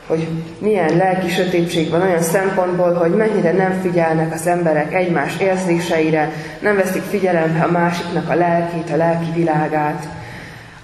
[0.06, 0.28] hogy
[0.58, 6.76] milyen lelki sötétség van olyan szempontból, hogy mennyire nem figyelnek az emberek egymás érzéseire, nem
[6.76, 10.21] veszik figyelembe a másiknak a lelkét, a lelki világát.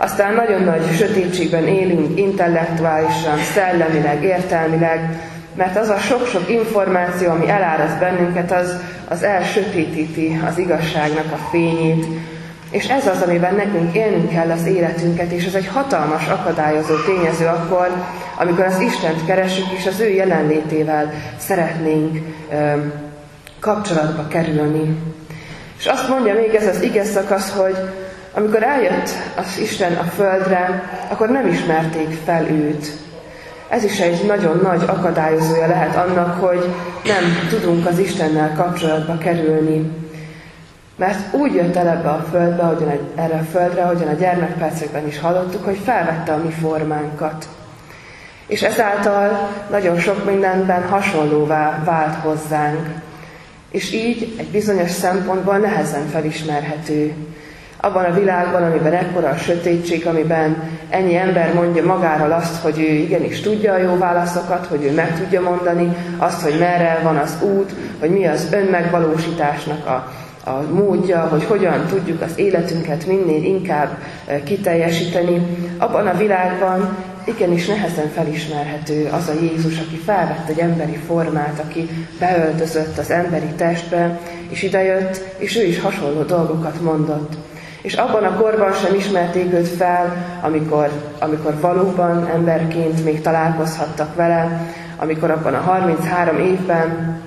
[0.00, 5.20] Aztán nagyon nagy sötétségben élünk intellektuálisan, szellemileg, értelmileg,
[5.54, 8.76] mert az a sok-sok információ, ami eláraszt bennünket, az,
[9.08, 12.06] az elsötétíti az igazságnak a fényét,
[12.70, 17.46] és ez az, amiben nekünk élnünk kell az életünket, és ez egy hatalmas akadályozó tényező
[17.46, 17.88] akkor,
[18.36, 22.18] amikor az Istent keresünk, és az ő jelenlétével szeretnénk
[22.52, 22.72] ö,
[23.60, 24.96] kapcsolatba kerülni.
[25.78, 27.76] És azt mondja még ez az ige szakasz, hogy
[28.38, 32.86] amikor eljött az Isten a földre, akkor nem ismerték fel őt.
[33.68, 36.74] Ez is egy nagyon nagy akadályozója lehet annak, hogy
[37.04, 39.90] nem tudunk az Istennel kapcsolatba kerülni.
[40.96, 45.20] Mert úgy jött el ebbe a földbe, ahogyan erre a földre, ahogyan a gyermekpercekben is
[45.20, 47.48] hallottuk, hogy felvette a mi formánkat.
[48.46, 52.88] És ezáltal nagyon sok mindenben hasonlóvá vált hozzánk.
[53.70, 57.14] És így egy bizonyos szempontból nehezen felismerhető.
[57.80, 62.92] Abban a világban, amiben ekkora a sötétség, amiben ennyi ember mondja magáról azt, hogy ő
[62.92, 67.36] igenis tudja a jó válaszokat, hogy ő meg tudja mondani azt, hogy merre van az
[67.42, 70.12] út, hogy mi az önmegvalósításnak a,
[70.50, 73.98] a módja, hogy hogyan tudjuk az életünket minél inkább
[74.44, 75.46] kiteljesíteni.
[75.78, 81.88] Abban a világban igenis nehezen felismerhető az a Jézus, aki felvett egy emberi formát, aki
[82.18, 87.36] beöltözött az emberi testbe, és idejött, és ő is hasonló dolgokat mondott.
[87.82, 94.66] És abban a korban sem ismerték őt fel, amikor, amikor valóban emberként még találkozhattak vele,
[94.96, 97.20] amikor abban a 33 évben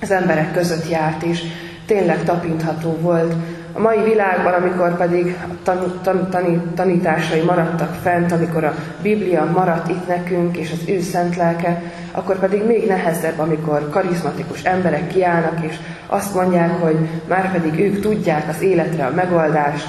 [0.00, 1.42] az emberek között járt is,
[1.86, 3.34] tényleg tapintható volt.
[3.78, 9.90] A mai világban, amikor pedig tan, tan, tan, tanításai maradtak fent, amikor a Biblia maradt
[9.90, 15.64] itt nekünk, és az ő szent lelke, akkor pedig még nehezebb, amikor karizmatikus emberek kiállnak,
[15.64, 15.74] és
[16.06, 16.96] azt mondják, hogy
[17.28, 19.86] már pedig ők tudják az életre a megoldást,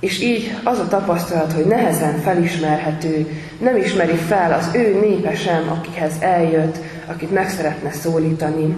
[0.00, 3.26] és így az a tapasztalat, hogy nehezen felismerhető,
[3.58, 6.76] nem ismeri fel az ő népe sem, akihez eljött,
[7.06, 8.76] akit meg szeretne szólítani.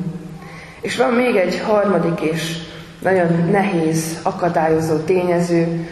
[0.81, 2.66] És van még egy harmadik és
[2.99, 5.89] nagyon nehéz, akadályozó tényező,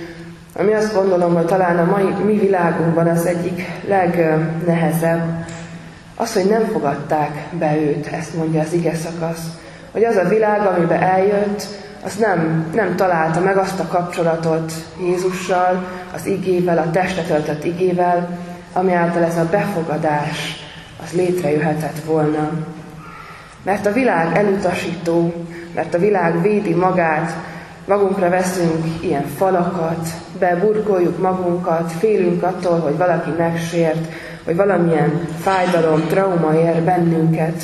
[0.56, 5.46] ami azt gondolom, hogy talán a mai mi világunkban az egyik legnehezebb,
[6.16, 9.46] az, hogy nem fogadták be őt, ezt mondja az ige szakasz.
[9.92, 11.66] Hogy az a világ, amiben eljött,
[12.04, 15.84] az nem, nem találta meg azt a kapcsolatot Jézussal,
[16.14, 18.38] az igével, a testet öltött igével,
[18.72, 20.64] ami által ez a befogadás
[21.02, 22.50] az létrejöhetett volna.
[23.62, 25.34] Mert a világ elutasító,
[25.74, 27.36] mert a világ védi magát,
[27.86, 30.08] magunkra veszünk ilyen falakat,
[30.38, 34.12] beburkoljuk magunkat, félünk attól, hogy valaki megsért,
[34.44, 37.62] hogy valamilyen fájdalom, trauma ér bennünket.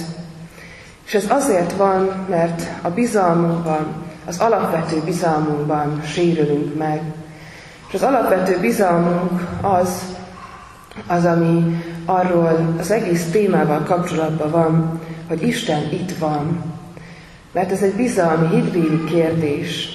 [1.07, 3.87] És ez azért van, mert a bizalmunkban,
[4.27, 7.01] az alapvető bizalmunkban sérülünk meg.
[7.89, 10.17] És az alapvető bizalmunk az,
[11.07, 16.63] az, ami arról az egész témával kapcsolatban van, hogy Isten itt van.
[17.53, 19.89] Mert ez egy bizalmi, hitbéli kérdés.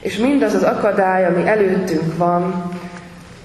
[0.00, 2.70] És mindaz az akadály, ami előttünk van,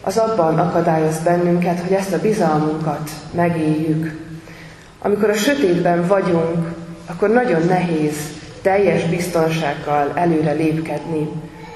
[0.02, 4.26] az abban akadályoz bennünket, hogy ezt a bizalmunkat megéljük.
[5.02, 6.68] Amikor a sötétben vagyunk,
[7.06, 8.16] akkor nagyon nehéz
[8.62, 11.28] teljes biztonsággal előre lépkedni.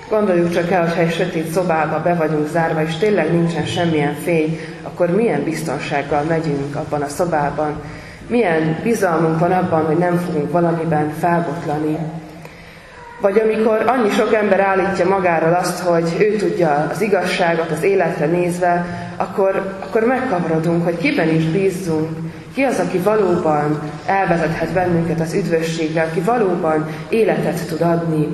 [0.09, 4.59] Gondoljuk csak el, hogyha egy sötét szobába be vagyunk zárva, és tényleg nincsen semmilyen fény,
[4.83, 7.81] akkor milyen biztonsággal megyünk abban a szobában,
[8.31, 11.97] milyen bizalmunk van abban, hogy nem fogunk valamiben felbotlani.
[13.21, 18.25] Vagy amikor annyi sok ember állítja magáról azt, hogy ő tudja az igazságot az életre
[18.25, 18.85] nézve,
[19.17, 22.09] akkor, akkor megkavarodunk, hogy kiben is bízzunk,
[22.53, 28.27] ki az, aki valóban elvezethet bennünket az üdvösségre, aki valóban életet tud adni.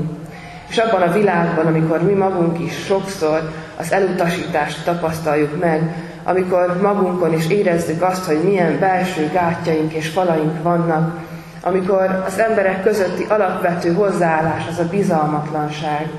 [0.70, 5.82] És abban a világban, amikor mi magunk is sokszor az elutasítást tapasztaljuk meg,
[6.28, 11.20] amikor magunkon is érezzük azt, hogy milyen belső gátjaink és falaink vannak,
[11.62, 16.10] amikor az emberek közötti alapvető hozzáállás az a bizalmatlanság,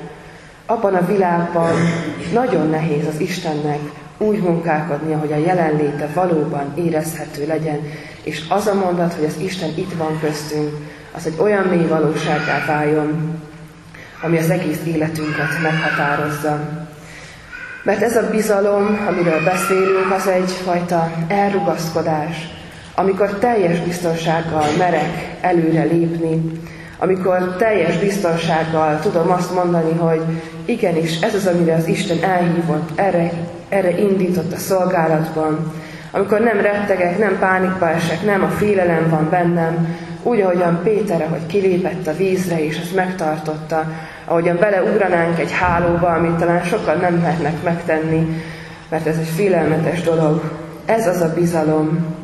[0.67, 1.73] abban a világban
[2.33, 3.79] nagyon nehéz az Istennek
[4.19, 7.81] úgy munkálkodnia, hogy a jelenléte valóban érezhető legyen,
[8.23, 10.73] és az a mondat, hogy az Isten itt van köztünk,
[11.17, 13.41] az egy olyan mély valóságá váljon,
[14.23, 16.78] ami az egész életünket meghatározza.
[17.89, 22.49] Mert ez a bizalom, amiről beszélünk, az egyfajta elrugaszkodás,
[22.95, 26.61] amikor teljes biztonsággal merek előre lépni,
[26.99, 30.21] amikor teljes biztonsággal tudom azt mondani, hogy
[30.65, 33.31] igenis, ez az, amire az Isten elhívott, erre,
[33.69, 35.73] erre indított a szolgálatban,
[36.11, 41.47] amikor nem rettegek, nem pánikba esek, nem a félelem van bennem, úgy, ahogyan Péter, hogy
[41.47, 43.85] kilépett a vízre, és azt megtartotta,
[44.25, 48.43] ahogyan beleugranánk egy hálóba, amit talán sokan nem lehetnek megtenni,
[48.89, 50.43] mert ez egy félelmetes dolog.
[50.85, 52.17] Ez az a bizalom.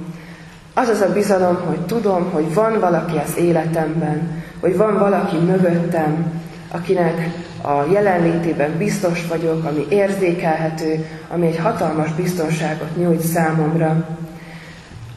[0.75, 6.43] Az az a bizalom, hogy tudom, hogy van valaki az életemben, hogy van valaki mögöttem,
[6.71, 7.31] akinek
[7.63, 14.09] a jelenlétében biztos vagyok, ami érzékelhető, ami egy hatalmas biztonságot nyújt számomra.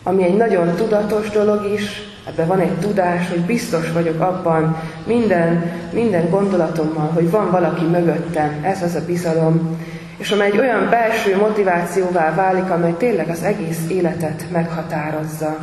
[0.08, 5.72] Ami egy nagyon tudatos dolog is, ebben van egy tudás, hogy biztos vagyok abban minden,
[5.92, 9.80] minden gondolatommal, hogy van valaki mögöttem, ez az a bizalom,
[10.18, 15.58] és amely egy olyan belső motivációvá válik, amely tényleg az egész életet meghatározza.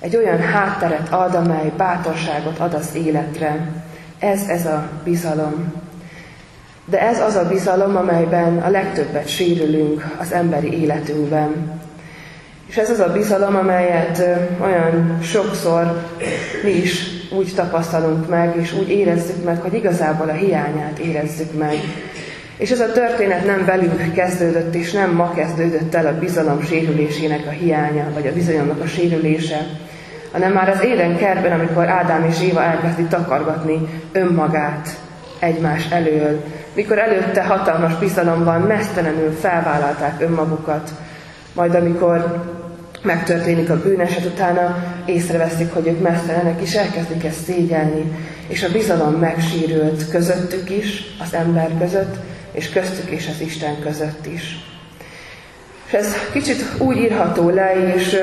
[0.00, 3.68] Egy olyan hátteret ad, amely bátorságot ad az életre.
[4.18, 5.72] Ez, ez a bizalom.
[6.84, 11.84] De ez az a bizalom, amelyben a legtöbbet sérülünk az emberi életünkben.
[12.66, 14.22] És ez az a bizalom, amelyet
[14.60, 16.02] olyan sokszor
[16.64, 21.74] mi is úgy tapasztalunk meg, és úgy érezzük meg, hogy igazából a hiányát érezzük meg.
[22.56, 27.46] És ez a történet nem velünk kezdődött, és nem ma kezdődött el a bizalom sérülésének
[27.46, 29.66] a hiánya, vagy a bizalomnak a sérülése,
[30.32, 34.88] hanem már az éden kertben, amikor Ádám és Éva elkezdi takargatni önmagát
[35.38, 36.44] egymás elől,
[36.74, 40.90] mikor előtte hatalmas bizalomban mesztelenül felvállalták önmagukat,
[41.54, 42.44] majd amikor
[43.02, 48.12] megtörténik a bűneset, utána észreveszik, hogy ők mesztelenek, és elkezdik ezt szégyelni,
[48.46, 52.14] és a bizalom megsírült közöttük is, az ember között,
[52.52, 54.66] és köztük és az Isten között is.
[55.86, 58.20] És ez kicsit úgy írható le, és,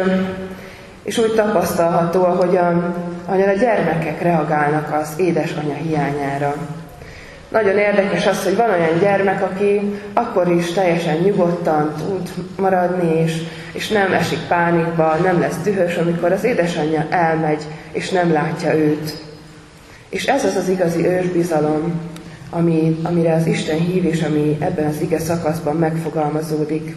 [1.04, 2.96] és úgy tapasztalható, ahogyan,
[3.26, 6.56] ahogyan a gyermekek reagálnak az édesanyja hiányára.
[7.50, 13.34] Nagyon érdekes az, hogy van olyan gyermek, aki akkor is teljesen nyugodtan tud maradni, és,
[13.74, 19.18] és nem esik pánikba, nem lesz dühös, amikor az édesanyja elmegy, és nem látja őt.
[20.10, 21.94] És ez az az igazi ősbizalom,
[22.50, 26.96] ami, amire az Isten hív, és ami ebben az ige szakaszban megfogalmazódik.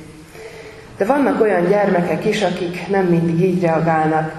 [0.97, 4.33] De vannak olyan gyermekek is, akik nem mindig így reagálnak,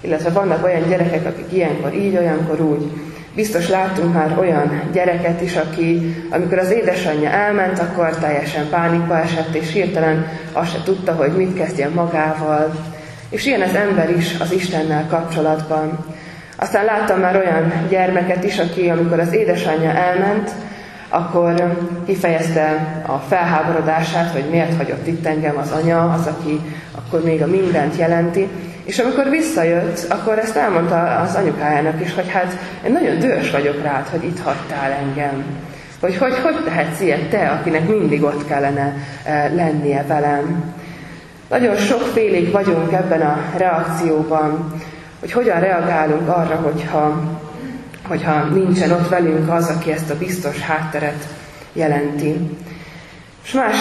[0.00, 2.90] illetve vannak olyan gyerekek, akik ilyenkor így, olyankor úgy.
[3.38, 9.54] Biztos láttunk már olyan gyereket is, aki, amikor az édesanyja elment, akkor teljesen pánikba esett,
[9.54, 12.74] és hirtelen azt se tudta, hogy mit kezdjen magával.
[13.28, 16.04] És ilyen az ember is az Istennel kapcsolatban.
[16.56, 20.50] Aztán láttam már olyan gyermeket is, aki, amikor az édesanyja elment,
[21.08, 26.60] akkor kifejezte a felháborodását, hogy miért hagyott itt engem az anya, az, aki
[26.94, 28.48] akkor még a mindent jelenti,
[28.88, 32.52] és amikor visszajött, akkor ezt elmondta az anyukájának is, hogy hát
[32.84, 35.44] én nagyon dühös vagyok rád, hogy itt hagytál engem.
[36.00, 40.74] Hogy hogy, hogy tehetsz ilyet te, akinek mindig ott kellene e, lennie velem.
[41.48, 44.74] Nagyon sokfélig vagyunk ebben a reakcióban,
[45.20, 47.22] hogy hogyan reagálunk arra, hogyha,
[48.08, 51.26] hogyha nincsen ott velünk az, aki ezt a biztos hátteret
[51.72, 52.56] jelenti.
[53.44, 53.76] És más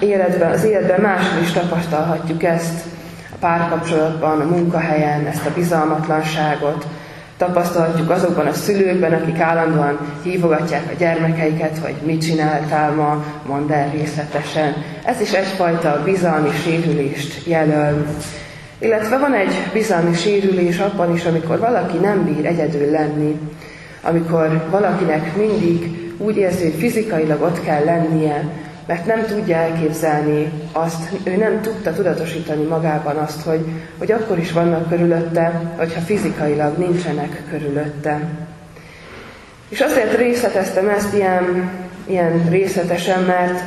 [0.00, 2.91] életben, az életben máshol is tapasztalhatjuk ezt,
[3.42, 6.86] párkapcsolatban, a munkahelyen ezt a bizalmatlanságot,
[7.36, 13.90] tapasztalhatjuk azokban a szülőkben, akik állandóan hívogatják a gyermekeiket, hogy mit csináltál ma, mondd el
[13.90, 14.74] részletesen.
[15.04, 18.06] Ez is egyfajta bizalmi sérülést jelöl.
[18.78, 23.38] Illetve van egy bizalmi sérülés abban is, amikor valaki nem bír egyedül lenni,
[24.02, 28.44] amikor valakinek mindig úgy érzi, hogy fizikailag ott kell lennie,
[28.86, 33.66] mert nem tudja elképzelni azt, ő nem tudta tudatosítani magában azt, hogy,
[33.98, 38.20] hogy akkor is vannak körülötte, hogyha fizikailag nincsenek körülötte.
[39.68, 41.70] És azért részleteztem ezt ilyen,
[42.06, 43.60] ilyen részletesen, mert,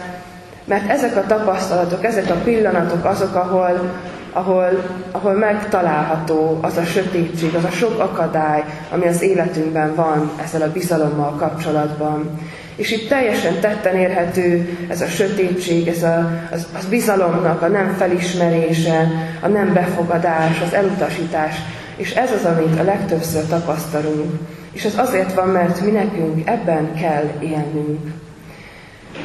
[0.66, 3.91] mert ezek a tapasztalatok, ezek a pillanatok azok, ahol,
[4.34, 4.70] ahol,
[5.11, 10.72] ahol megtalálható az a sötétség, az a sok akadály, ami az életünkben van ezzel a
[10.72, 12.39] bizalommal kapcsolatban.
[12.76, 17.95] És itt teljesen tetten érhető ez a sötétség, ez a, az, az bizalomnak a nem
[17.97, 19.07] felismerése,
[19.41, 21.55] a nem befogadás, az elutasítás.
[21.95, 24.39] És ez az, amit a legtöbbször tapasztalunk.
[24.71, 28.11] És ez azért van, mert mi nekünk ebben kell élnünk.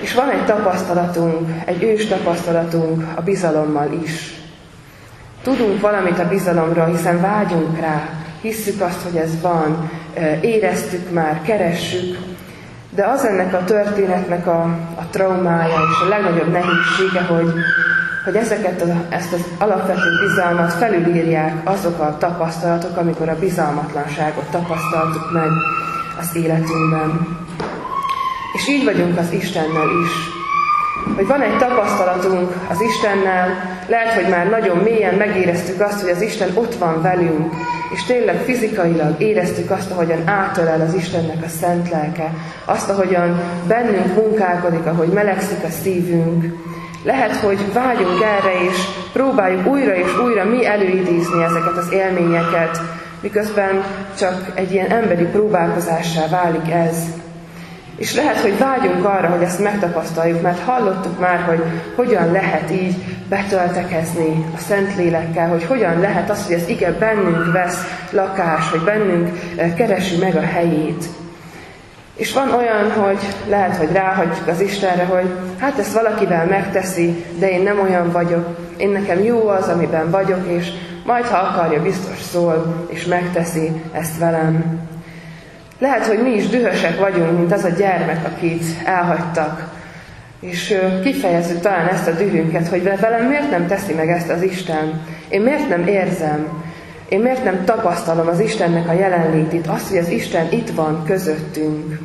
[0.01, 4.35] És van egy tapasztalatunk, egy ős tapasztalatunk a bizalommal is.
[5.43, 8.09] Tudunk valamit a bizalomról, hiszen vágyunk rá,
[8.41, 9.91] hisszük azt, hogy ez van,
[10.41, 12.19] éreztük már, keressük,
[12.91, 14.63] de az ennek a történetnek a,
[14.95, 17.53] a traumája és a legnagyobb nehézsége, hogy,
[18.25, 25.33] hogy ezeket a, ezt az alapvető bizalmat felülírják azok a tapasztalatok, amikor a bizalmatlanságot tapasztaltuk
[25.33, 25.49] meg
[26.21, 27.39] az életünkben.
[28.53, 30.13] És így vagyunk az Istennel is.
[31.17, 33.49] Hogy van egy tapasztalatunk az Istennel,
[33.91, 37.55] lehet, hogy már nagyon mélyen megéreztük azt, hogy az Isten ott van velünk,
[37.95, 42.31] és tényleg fizikailag éreztük azt, ahogyan átölel az Istennek a szent lelke,
[42.65, 46.45] azt, ahogyan bennünk munkálkodik, ahogy melegszik a szívünk.
[47.05, 48.77] Lehet, hogy vágyunk erre, és
[49.13, 52.81] próbáljuk újra és újra mi előidézni ezeket az élményeket,
[53.21, 53.85] miközben
[54.19, 56.97] csak egy ilyen emberi próbálkozássá válik ez.
[58.01, 61.63] És lehet, hogy vágyunk arra, hogy ezt megtapasztaljuk, mert hallottuk már, hogy
[61.97, 62.95] hogyan lehet így
[63.29, 67.79] betöltekezni a Szentlélekkel, hogy hogyan lehet az, hogy az ige bennünk vesz
[68.11, 71.05] lakás, hogy bennünk eh, keresi meg a helyét.
[72.15, 77.51] És van olyan, hogy lehet, hogy ráhagyjuk az Istenre, hogy hát ezt valakivel megteszi, de
[77.51, 80.71] én nem olyan vagyok, én nekem jó az, amiben vagyok, és
[81.05, 84.81] majd, ha akarja, biztos szól, és megteszi ezt velem.
[85.81, 89.73] Lehet, hogy mi is dühösek vagyunk, mint az a gyermek, akit elhagytak
[90.41, 95.03] És kifejezzük talán ezt a dühünket, hogy velem miért nem teszi meg ezt az Isten?
[95.29, 96.63] Én miért nem érzem?
[97.09, 101.99] Én miért nem tapasztalom az Istennek a jelenlétét, azt, hogy az Isten itt van közöttünk?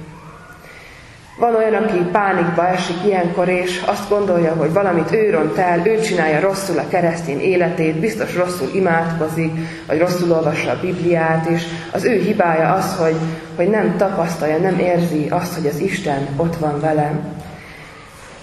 [1.37, 5.99] Van olyan, aki pánikba esik ilyenkor, és azt gondolja, hogy valamit ő ront el, ő
[5.99, 9.51] csinálja rosszul a keresztény életét, biztos rosszul imádkozik,
[9.87, 13.15] vagy rosszul olvassa a Bibliát, és az ő hibája az, hogy,
[13.55, 17.19] hogy nem tapasztalja, nem érzi azt, hogy az Isten ott van velem.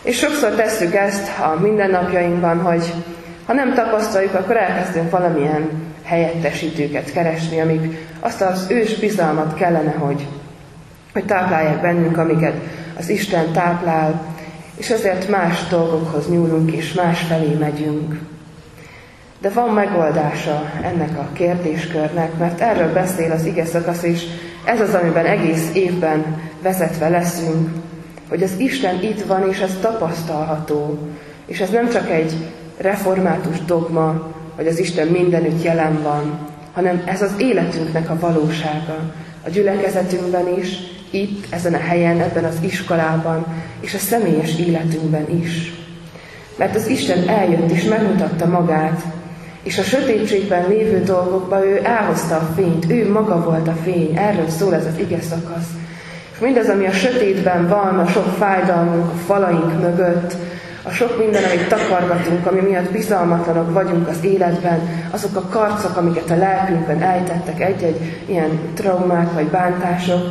[0.02, 2.92] És sokszor tesszük ezt a mindennapjainkban, hogy
[3.46, 5.68] ha nem tapasztaljuk, akkor elkezdünk valamilyen
[6.02, 10.26] helyettesítőket keresni, amik azt az ős bizalmat kellene, hogy,
[11.12, 12.54] hogy táplálják bennünk, amiket
[12.98, 14.34] az Isten táplál,
[14.76, 18.18] és azért más dolgokhoz nyúlunk, és más felé megyünk.
[19.40, 24.24] De van megoldása ennek a kérdéskörnek, mert erről beszél az ige szakasz, és
[24.64, 27.68] ez az, amiben egész évben vezetve leszünk,
[28.28, 30.98] hogy az Isten itt van, és ez tapasztalható.
[31.46, 32.34] És ez nem csak egy
[32.76, 39.12] református dogma, hogy az Isten mindenütt jelen van, hanem ez az életünknek a valósága.
[39.44, 40.76] A gyülekezetünkben is,
[41.12, 43.46] itt, ezen a helyen, ebben az iskolában,
[43.80, 45.72] és a személyes életünkben is.
[46.56, 49.02] Mert az Isten eljött és megmutatta magát,
[49.62, 54.48] és a sötétségben lévő dolgokba ő elhozta a fényt, ő maga volt a fény, erről
[54.48, 55.68] szól ez az ige szakasz.
[56.32, 60.36] És mindaz, ami a sötétben van, a sok fájdalmunk a falaink mögött,
[60.82, 66.30] a sok minden, amit takargatunk, ami miatt bizalmatlanok vagyunk az életben, azok a karcok, amiket
[66.30, 70.22] a lelkünkben ejtettek, egy-egy ilyen traumák vagy bántások,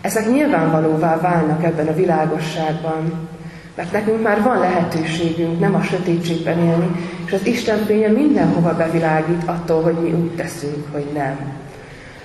[0.00, 3.28] ezek nyilvánvalóvá válnak ebben a világosságban.
[3.74, 6.90] Mert nekünk már van lehetőségünk nem a sötétségben élni,
[7.26, 11.36] és az Isten fénye mindenhova bevilágít attól, hogy mi úgy teszünk, hogy nem.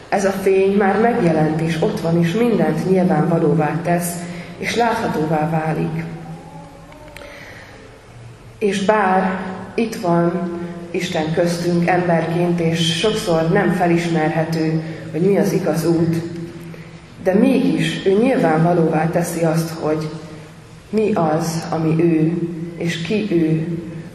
[0.10, 4.14] Ez a fény már megjelent, és ott van, és mindent nyilvánvalóvá tesz,
[4.58, 6.04] és láthatóvá válik.
[8.58, 9.40] És bár
[9.76, 10.62] itt van
[10.92, 16.16] Isten köztünk emberként, és sokszor nem felismerhető, hogy mi az igaz út,
[17.24, 20.10] de mégis ő nyilvánvalóvá teszi azt, hogy
[20.90, 22.34] mi az, ami ő,
[22.78, 23.68] és ki ő,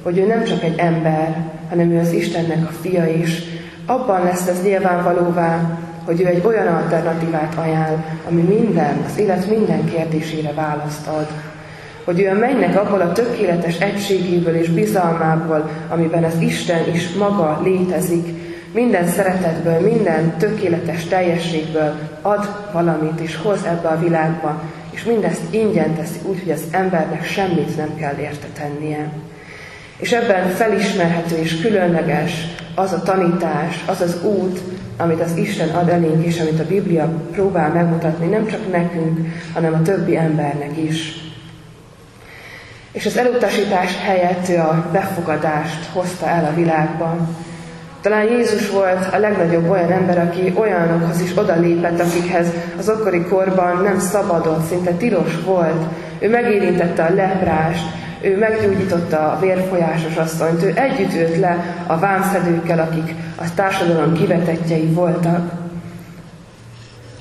[0.03, 3.43] hogy ő nem csak egy ember, hanem ő az Istennek a fia is.
[3.87, 9.85] Abban lesz ez nyilvánvalóvá, hogy ő egy olyan alternatívát ajánl, ami minden, az élet minden
[9.85, 11.27] kérdésére választ ad
[12.09, 17.61] hogy ő a mennynek abból a tökéletes egységéből és bizalmából, amiben az Isten is maga
[17.65, 18.29] létezik,
[18.73, 25.95] minden szeretetből, minden tökéletes teljességből ad valamit, és hoz ebbe a világba, és mindezt ingyen
[25.95, 29.13] teszi úgy, hogy az embernek semmit nem kell érte tennie.
[29.97, 32.33] És ebben felismerhető és különleges
[32.75, 34.61] az a tanítás, az az út,
[34.97, 39.19] amit az Isten ad elénk, és amit a Biblia próbál megmutatni, nem csak nekünk,
[39.55, 41.27] hanem a többi embernek is.
[42.93, 47.37] És az elutasítás helyett ő a befogadást hozta el a világban.
[48.01, 52.47] Talán Jézus volt a legnagyobb olyan ember, aki olyanokhoz is odalépett, akikhez
[52.79, 55.83] az akkori korban nem szabadott, szinte tilos volt.
[56.19, 57.85] Ő megérintette a leprást,
[58.21, 64.87] ő meggyógyította a vérfolyásos asszonyt, ő együtt ült le a vámszedőkkel, akik a társadalom kivetetjei
[64.87, 65.53] voltak.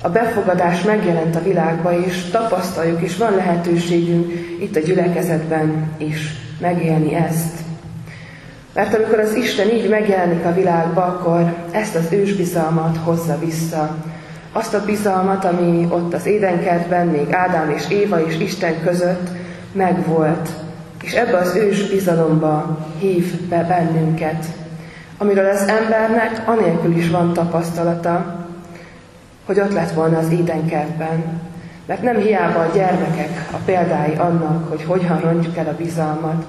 [0.02, 7.14] A befogadás megjelent a világba, és tapasztaljuk, és van lehetőségünk itt a gyülekezetben is megélni
[7.14, 7.67] ezt.
[8.78, 13.96] Mert amikor az Isten így megjelenik a világba, akkor ezt az ősbizalmat hozza vissza.
[14.52, 19.28] Azt a bizalmat, ami ott az édenkertben, még Ádám és Éva és Isten között
[19.72, 20.48] megvolt.
[21.02, 24.44] És ebbe az ős bizalomba hív be bennünket,
[25.18, 28.46] amiről az embernek anélkül is van tapasztalata,
[29.46, 31.40] hogy ott lett volna az édenkertben.
[31.86, 36.44] Mert nem hiába a gyermekek a példái annak, hogy hogyan rontjuk el a bizalmat,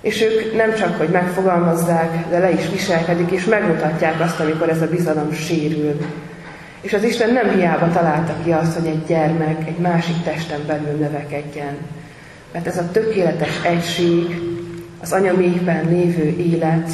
[0.00, 4.82] és ők nem csak, hogy megfogalmazzák, de le is viselkedik, és megmutatják azt, amikor ez
[4.82, 6.00] a bizalom sérül.
[6.80, 10.98] És az Isten nem hiába találta ki azt, hogy egy gyermek egy másik testen belül
[10.98, 11.76] növekedjen.
[12.52, 14.40] Mert ez a tökéletes egység,
[15.02, 16.90] az anyamékben lévő élet,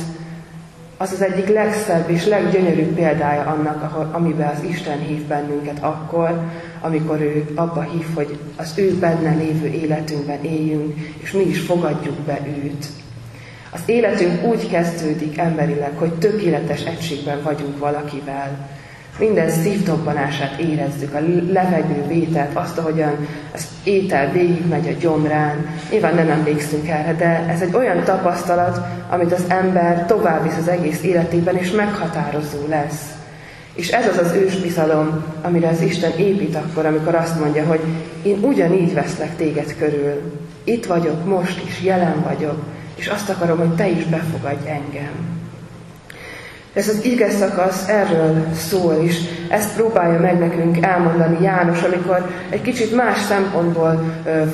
[0.97, 6.41] az az egyik legszebb és leggyönyörűbb példája annak, ahol, amiben az Isten hív bennünket akkor,
[6.87, 12.17] amikor ő abba hív, hogy az ő benne lévő életünkben éljünk, és mi is fogadjuk
[12.17, 12.87] be őt.
[13.71, 18.69] Az életünk úgy kezdődik emberileg, hogy tökéletes egységben vagyunk valakivel.
[19.19, 21.21] Minden szívdobbanását érezzük, a
[21.53, 25.67] levegő vételt, azt, ahogyan az étel végigmegy a gyomrán.
[25.91, 30.69] Nyilván nem emlékszünk erre, de ez egy olyan tapasztalat, amit az ember tovább visz az
[30.69, 33.16] egész életében, és meghatározó lesz.
[33.77, 37.81] És ez az az ősbizalom, amire az Isten épít akkor, amikor azt mondja, hogy
[38.23, 40.33] én ugyanígy veszlek téged körül.
[40.65, 42.63] itt vagyok most is, jelen vagyok,
[42.95, 45.37] és azt akarom, hogy te is befogadj engem.
[46.73, 49.15] Ez az ige szakasz erről szól is.
[49.49, 54.05] Ezt próbálja meg nekünk elmondani János, amikor egy kicsit más szempontból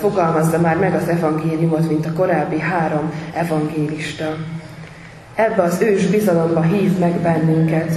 [0.01, 4.37] fogalmazza már meg az evangéliumot, mint a korábbi három evangélista.
[5.35, 7.93] Ebbe az ős bizalomba hív meg bennünket.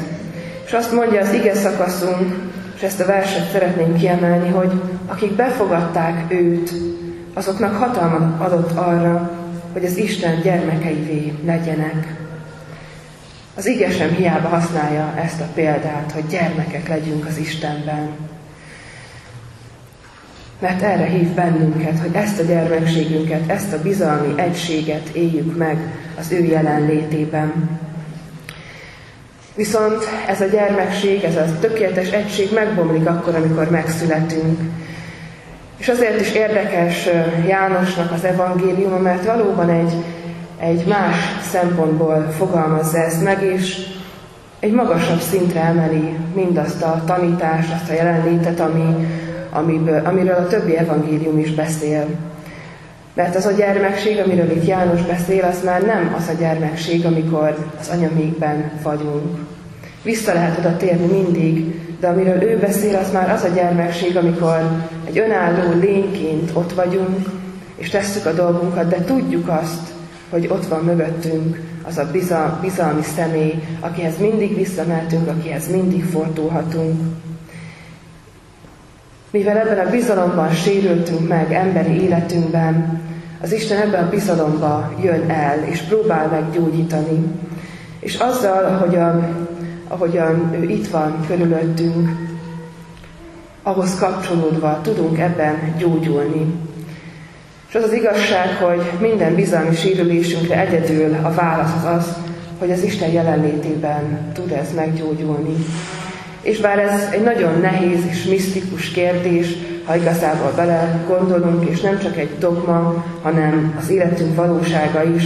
[0.65, 2.35] És azt mondja az ige szakaszunk,
[2.75, 4.71] és ezt a verset szeretném kiemelni, hogy
[5.05, 6.71] akik befogadták őt,
[7.33, 9.31] azoknak hatalmat adott arra,
[9.73, 12.15] hogy az Isten gyermekeivé legyenek.
[13.55, 18.09] Az ige sem hiába használja ezt a példát, hogy gyermekek legyünk az Istenben.
[20.59, 25.77] Mert erre hív bennünket, hogy ezt a gyermekségünket, ezt a bizalmi egységet éljük meg
[26.19, 27.79] az ő jelenlétében.
[29.55, 34.59] Viszont ez a gyermekség, ez a tökéletes egység megbomlik akkor, amikor megszületünk.
[35.77, 37.09] És azért is érdekes
[37.47, 39.93] Jánosnak az evangéliuma, mert valóban egy
[40.59, 41.15] egy más
[41.51, 43.87] szempontból fogalmazza ezt meg, és
[44.59, 49.07] egy magasabb szintre emeli mindazt a tanítást, azt a jelenlétet, ami,
[49.51, 52.05] amiből, amiről a többi evangélium is beszél.
[53.15, 57.71] Mert az a gyermekség, amiről itt János beszél, az már nem az a gyermekség, amikor
[57.79, 59.39] az anyamékben vagyunk.
[60.03, 64.85] Vissza lehet oda térni mindig, de amiről ő beszél, az már az a gyermekség, amikor
[65.05, 67.29] egy önálló lényként ott vagyunk,
[67.75, 69.93] és tesszük a dolgunkat, de tudjuk azt,
[70.29, 76.99] hogy ott van mögöttünk az a bizal, bizalmi személy, akihez mindig visszameltünk, akihez mindig fordulhatunk.
[79.35, 83.01] Mivel ebben a bizalomban sérültünk meg emberi életünkben,
[83.41, 87.25] az Isten ebben a bizalomba jön el, és próbál meggyógyítani.
[87.99, 89.47] És azzal, ahogyan,
[89.87, 92.09] ahogyan ő itt van körülöttünk,
[93.63, 96.53] ahhoz kapcsolódva tudunk ebben gyógyulni.
[97.69, 102.15] És az az igazság, hogy minden bizalmi sérülésünkre egyedül a válasz az az,
[102.59, 105.55] hogy az Isten jelenlétében tud ez meggyógyulni.
[106.45, 109.47] És bár ez egy nagyon nehéz és misztikus kérdés,
[109.85, 115.23] ha igazából bele gondolunk, és nem csak egy dogma, hanem az életünk valósága is,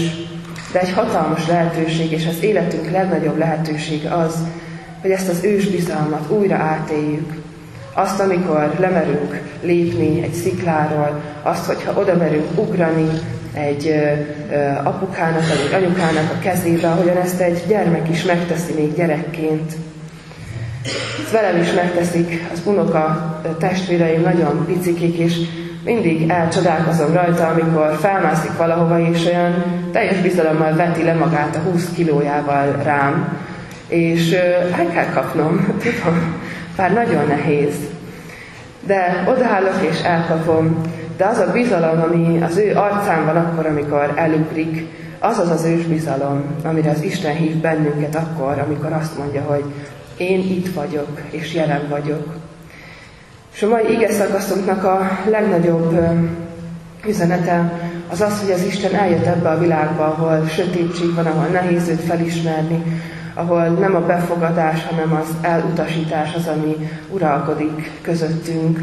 [0.72, 4.36] de egy hatalmas lehetőség, és az életünk legnagyobb lehetősége az,
[5.02, 7.34] hogy ezt az ős bizalmat újra átéljük,
[7.94, 13.10] azt, amikor lemerünk lépni egy szikláról, azt, hogyha oda merünk ugrani
[13.54, 13.94] egy
[14.84, 19.74] apukának, vagy egy anyukának a kezébe, ahogyan ezt egy gyermek is megteszi még gyerekként.
[20.86, 22.48] Ezt velem is megteszik.
[22.54, 25.36] Az unoka testvéreim, nagyon picikik, és
[25.84, 31.92] mindig elcsodálkozom rajta, amikor felmászik valahova, és olyan teljes bizalommal veti le magát a 20
[31.96, 33.38] kilójával rám,
[33.88, 34.32] és
[34.78, 36.36] el kell kapnom, tudom,
[36.76, 37.76] bár nagyon nehéz.
[38.86, 40.82] De odaállok és elkapom,
[41.18, 44.88] de az a bizalom, ami az ő arcán van akkor, amikor elugrik,
[45.20, 49.64] az az az ős bizalom, amire az Isten hív bennünket akkor, amikor azt mondja, hogy
[50.20, 52.36] én itt vagyok, és jelen vagyok.
[53.54, 56.00] És a mai ige szakaszunknak a legnagyobb
[57.08, 57.72] üzenete
[58.12, 62.02] az az, hogy az Isten eljött ebbe a világba, ahol sötétség van, ahol nehéz őt
[62.02, 62.84] felismerni,
[63.34, 68.80] ahol nem a befogadás, hanem az elutasítás az, ami uralkodik közöttünk.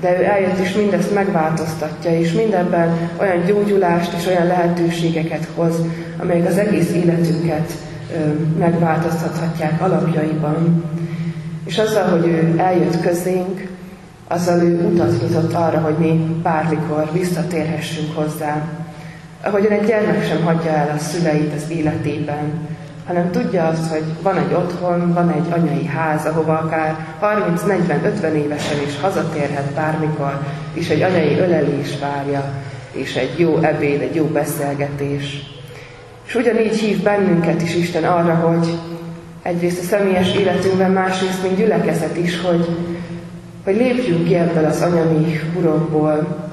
[0.00, 5.74] De ő eljött és mindezt megváltoztatja, és mindenben olyan gyógyulást és olyan lehetőségeket hoz,
[6.18, 7.72] amelyek az egész életünket
[8.58, 10.84] megváltoztathatják alapjaiban.
[11.64, 13.68] És azzal, hogy ő eljött közénk,
[14.28, 18.62] azzal ő utat nyitott arra, hogy mi bármikor visszatérhessünk hozzá.
[19.42, 22.68] Ahogyan egy gyermek sem hagyja el a szüleit az életében,
[23.06, 28.82] hanem tudja azt, hogy van egy otthon, van egy anyai ház, ahova akár 30-40-50 évesen
[28.86, 30.40] is hazatérhet bármikor,
[30.72, 32.44] és egy anyai ölelés várja,
[32.92, 35.50] és egy jó ebéd, egy jó beszélgetés.
[36.26, 38.78] És ugyanígy hív bennünket is Isten arra, hogy
[39.42, 42.68] egyrészt a személyes életünkben, másrészt, mint gyülekezet is, hogy,
[43.64, 46.50] hogy lépjünk ki ebből az anyami urokból,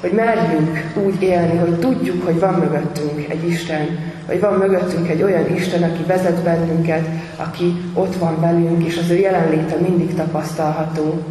[0.00, 5.22] hogy merjünk úgy élni, hogy tudjuk, hogy van mögöttünk egy Isten, hogy van mögöttünk egy
[5.22, 11.22] olyan Isten, aki vezet bennünket, aki ott van velünk, és az ő jelenléte mindig tapasztalható.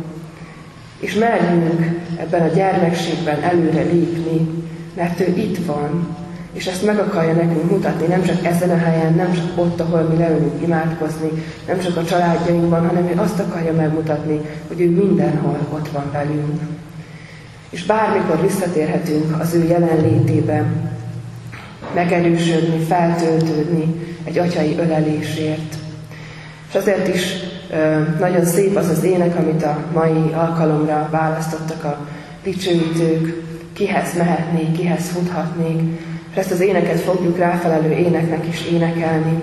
[1.00, 4.48] És merjünk ebben a gyermekségben előre lépni,
[4.96, 6.16] mert ő itt van,
[6.54, 10.02] és ezt meg akarja nekünk mutatni, nem csak ezen a helyen, nem csak ott, ahol
[10.02, 11.30] mi leülünk imádkozni,
[11.68, 16.62] nem csak a családjainkban, hanem ő azt akarja megmutatni, hogy ő mindenhol ott van velünk.
[17.70, 20.91] És bármikor visszatérhetünk az ő jelenlétében,
[21.93, 25.76] megerősödni, feltöltődni egy atyai ölelésért.
[26.70, 27.34] És azért is
[28.20, 32.08] nagyon szép az az ének, amit a mai alkalomra választottak a
[32.43, 33.45] dicsőítők.
[33.74, 35.82] kihez mehetnék, kihez futhatnék,
[36.38, 39.40] ezt az éneket fogjuk ráfelelő éneknek is énekelni.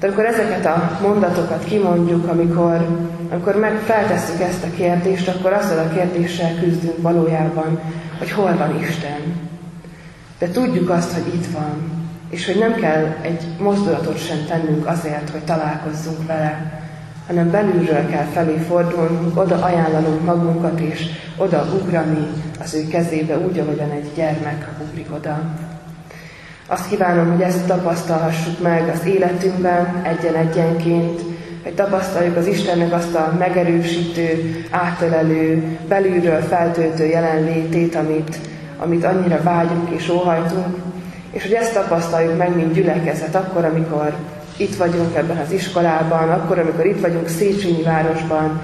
[0.00, 2.86] De amikor ezeket a mondatokat kimondjuk, amikor,
[3.30, 7.80] amikor meg feltesszük ezt a kérdést, akkor azzal a kérdéssel küzdünk valójában,
[8.18, 9.20] hogy hol van Isten.
[10.38, 15.30] De tudjuk azt, hogy itt van, és hogy nem kell egy mozdulatot sem tennünk azért,
[15.30, 16.82] hogy találkozzunk vele,
[17.26, 21.06] hanem belülről kell felé fordulnunk, oda ajánlanunk magunkat, és
[21.36, 22.26] oda ugrani
[22.60, 25.42] az ő kezébe, úgy, ahogyan egy gyermek ugrik oda.
[26.66, 31.20] Azt kívánom, hogy ezt tapasztalhassuk meg az életünkben, egyen-egyenként,
[31.62, 38.38] hogy tapasztaljuk az Istennek azt a megerősítő, átölelő, belülről feltöltő jelenlétét, amit,
[38.78, 40.76] amit annyira vágyunk és óhajtunk,
[41.30, 44.16] és hogy ezt tapasztaljuk meg, mint gyülekezet, akkor, amikor
[44.56, 48.62] itt vagyunk ebben az iskolában, akkor, amikor itt vagyunk Széchenyi városban,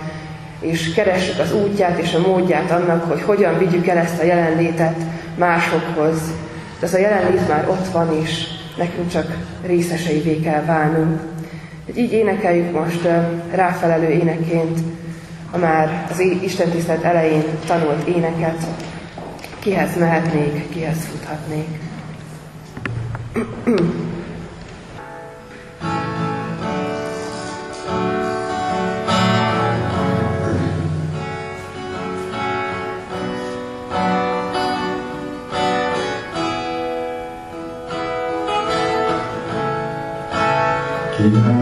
[0.61, 4.97] és keressük az útját és a módját annak, hogy hogyan vigyük el ezt a jelenlétet
[5.37, 6.17] másokhoz.
[6.81, 8.45] De ez a jelenlét már ott van, és
[8.77, 11.21] nekünk csak részeseivé kell válnunk.
[11.85, 13.09] Hogy így énekeljük most
[13.55, 14.79] ráfelelő éneként
[15.51, 18.67] a már az Isten tisztelet elején tanult éneket,
[19.59, 21.69] kihez mehetnék, kihez futhatnék.
[41.21, 41.60] Yeah.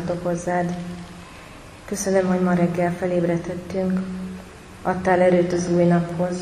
[0.00, 0.74] Szólhatok hozzád.
[1.84, 4.00] Köszönöm, hogy ma reggel felébredhettünk.
[4.82, 6.36] Adtál erőt az új naphoz.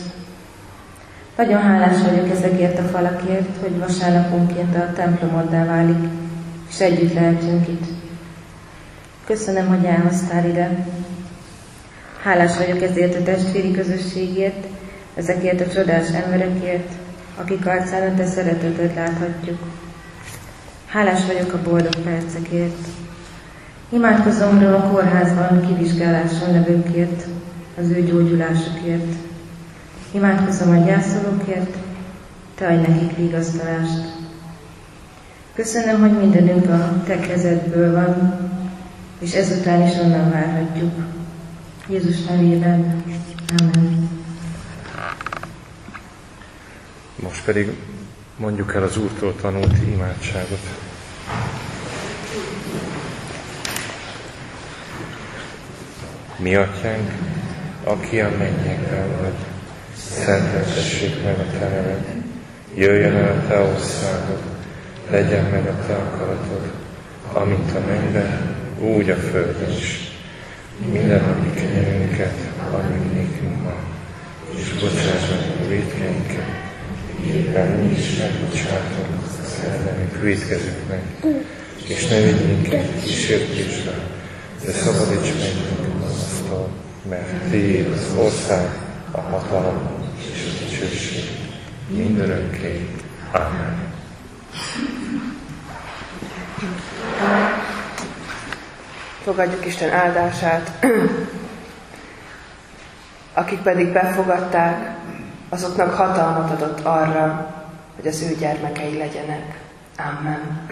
[1.36, 6.08] Nagyon hálás vagyok ezekért a falakért, hogy vasárnaponként a templomoddá válik,
[6.68, 7.86] és együtt lehetünk itt.
[9.26, 10.86] Köszönöm, hogy elhoztál ide.
[12.22, 14.66] Hálás vagyok ezért a testvéri közösségért,
[15.14, 16.92] ezekért a csodás emberekért,
[17.36, 19.58] akik arcán a te szeretetet láthatjuk.
[20.86, 23.07] Hálás vagyok a boldog percekért.
[23.90, 27.26] Imádkozom a kórházban kivizsgáláson levőkért,
[27.78, 29.14] az ő gyógyulásukért.
[30.10, 31.76] Imádkozom a gyászolókért,
[32.54, 34.16] te adj nekik vigasztalást.
[35.54, 38.38] Köszönöm, hogy mindenünk a te kezedből van,
[39.18, 40.92] és ezután is onnan várhatjuk.
[41.88, 43.02] Jézus nevében.
[43.58, 44.08] Amen.
[47.22, 47.72] Most pedig
[48.36, 50.60] mondjuk el az Úrtól tanult imádságot.
[56.38, 57.12] Mi atyánk,
[57.84, 59.38] aki a mennyekben vagy,
[59.96, 62.04] szenteltessék meg a te neved,
[62.74, 64.42] jöjjön el a te országod,
[65.10, 66.72] legyen meg a te akaratod,
[67.32, 70.12] amint a mennyben, úgy a földön is.
[70.92, 72.34] Minden napi kenyerünket
[72.72, 73.74] adj nékünk ma,
[74.56, 76.50] és bocsáss meg a védkeinket,
[77.26, 81.02] éppen mi is megbocsátunk az ellenünk védkezőknek,
[81.86, 83.92] és ne vigy minket kísértésre,
[84.64, 85.87] de szabadíts meg minket
[86.48, 86.68] aztól,
[87.08, 88.68] mert Tiéd az ország,
[89.10, 89.78] a hatalom
[90.18, 91.24] és a dicsőség
[91.88, 92.88] mindörökké.
[93.32, 93.92] Amen.
[99.22, 100.86] Fogadjuk Isten áldását.
[103.34, 104.96] Akik pedig befogadták,
[105.48, 107.54] azoknak hatalmat adott arra,
[107.96, 109.58] hogy az ő gyermekei legyenek.
[109.96, 110.68] Amen.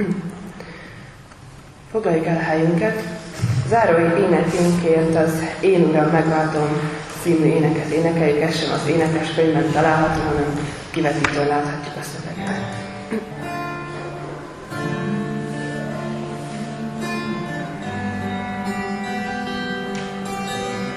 [1.91, 3.26] Foglaljuk el helyünket.
[3.69, 6.69] Zárói énekünkért az Én Uram megváltom
[7.23, 12.85] című éneket énekeljük, ez sem az énekes könyvben található, hanem kivetítőn láthatjuk a szöveget.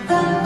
[0.10, 0.39] Nagyon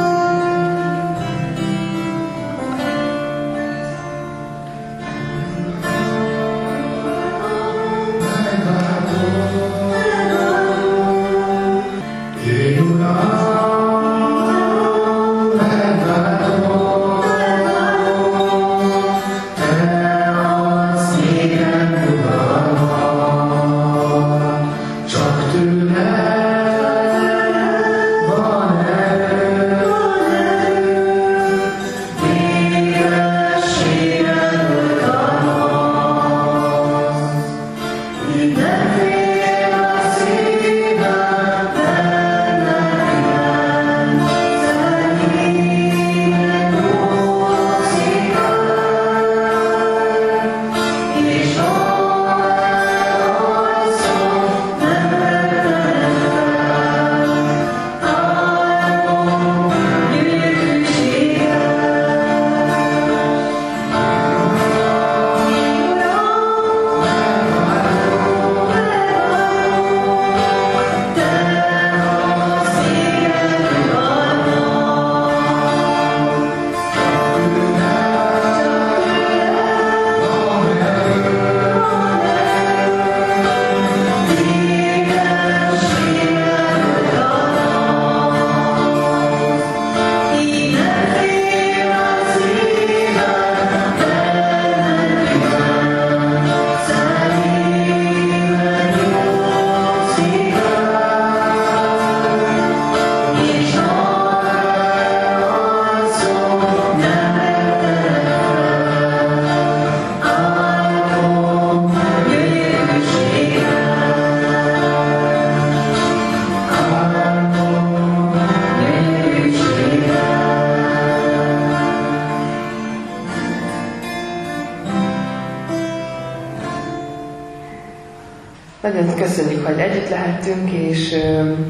[130.45, 131.15] lehettünk, és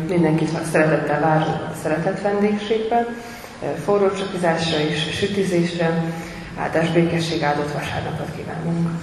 [0.09, 3.05] mindenkit szeretettel várunk a szeretett vendégségben,
[3.83, 6.03] forró csokizásra és sütizésre.
[6.57, 9.01] Áldás békesség áldott vasárnapot kívánunk!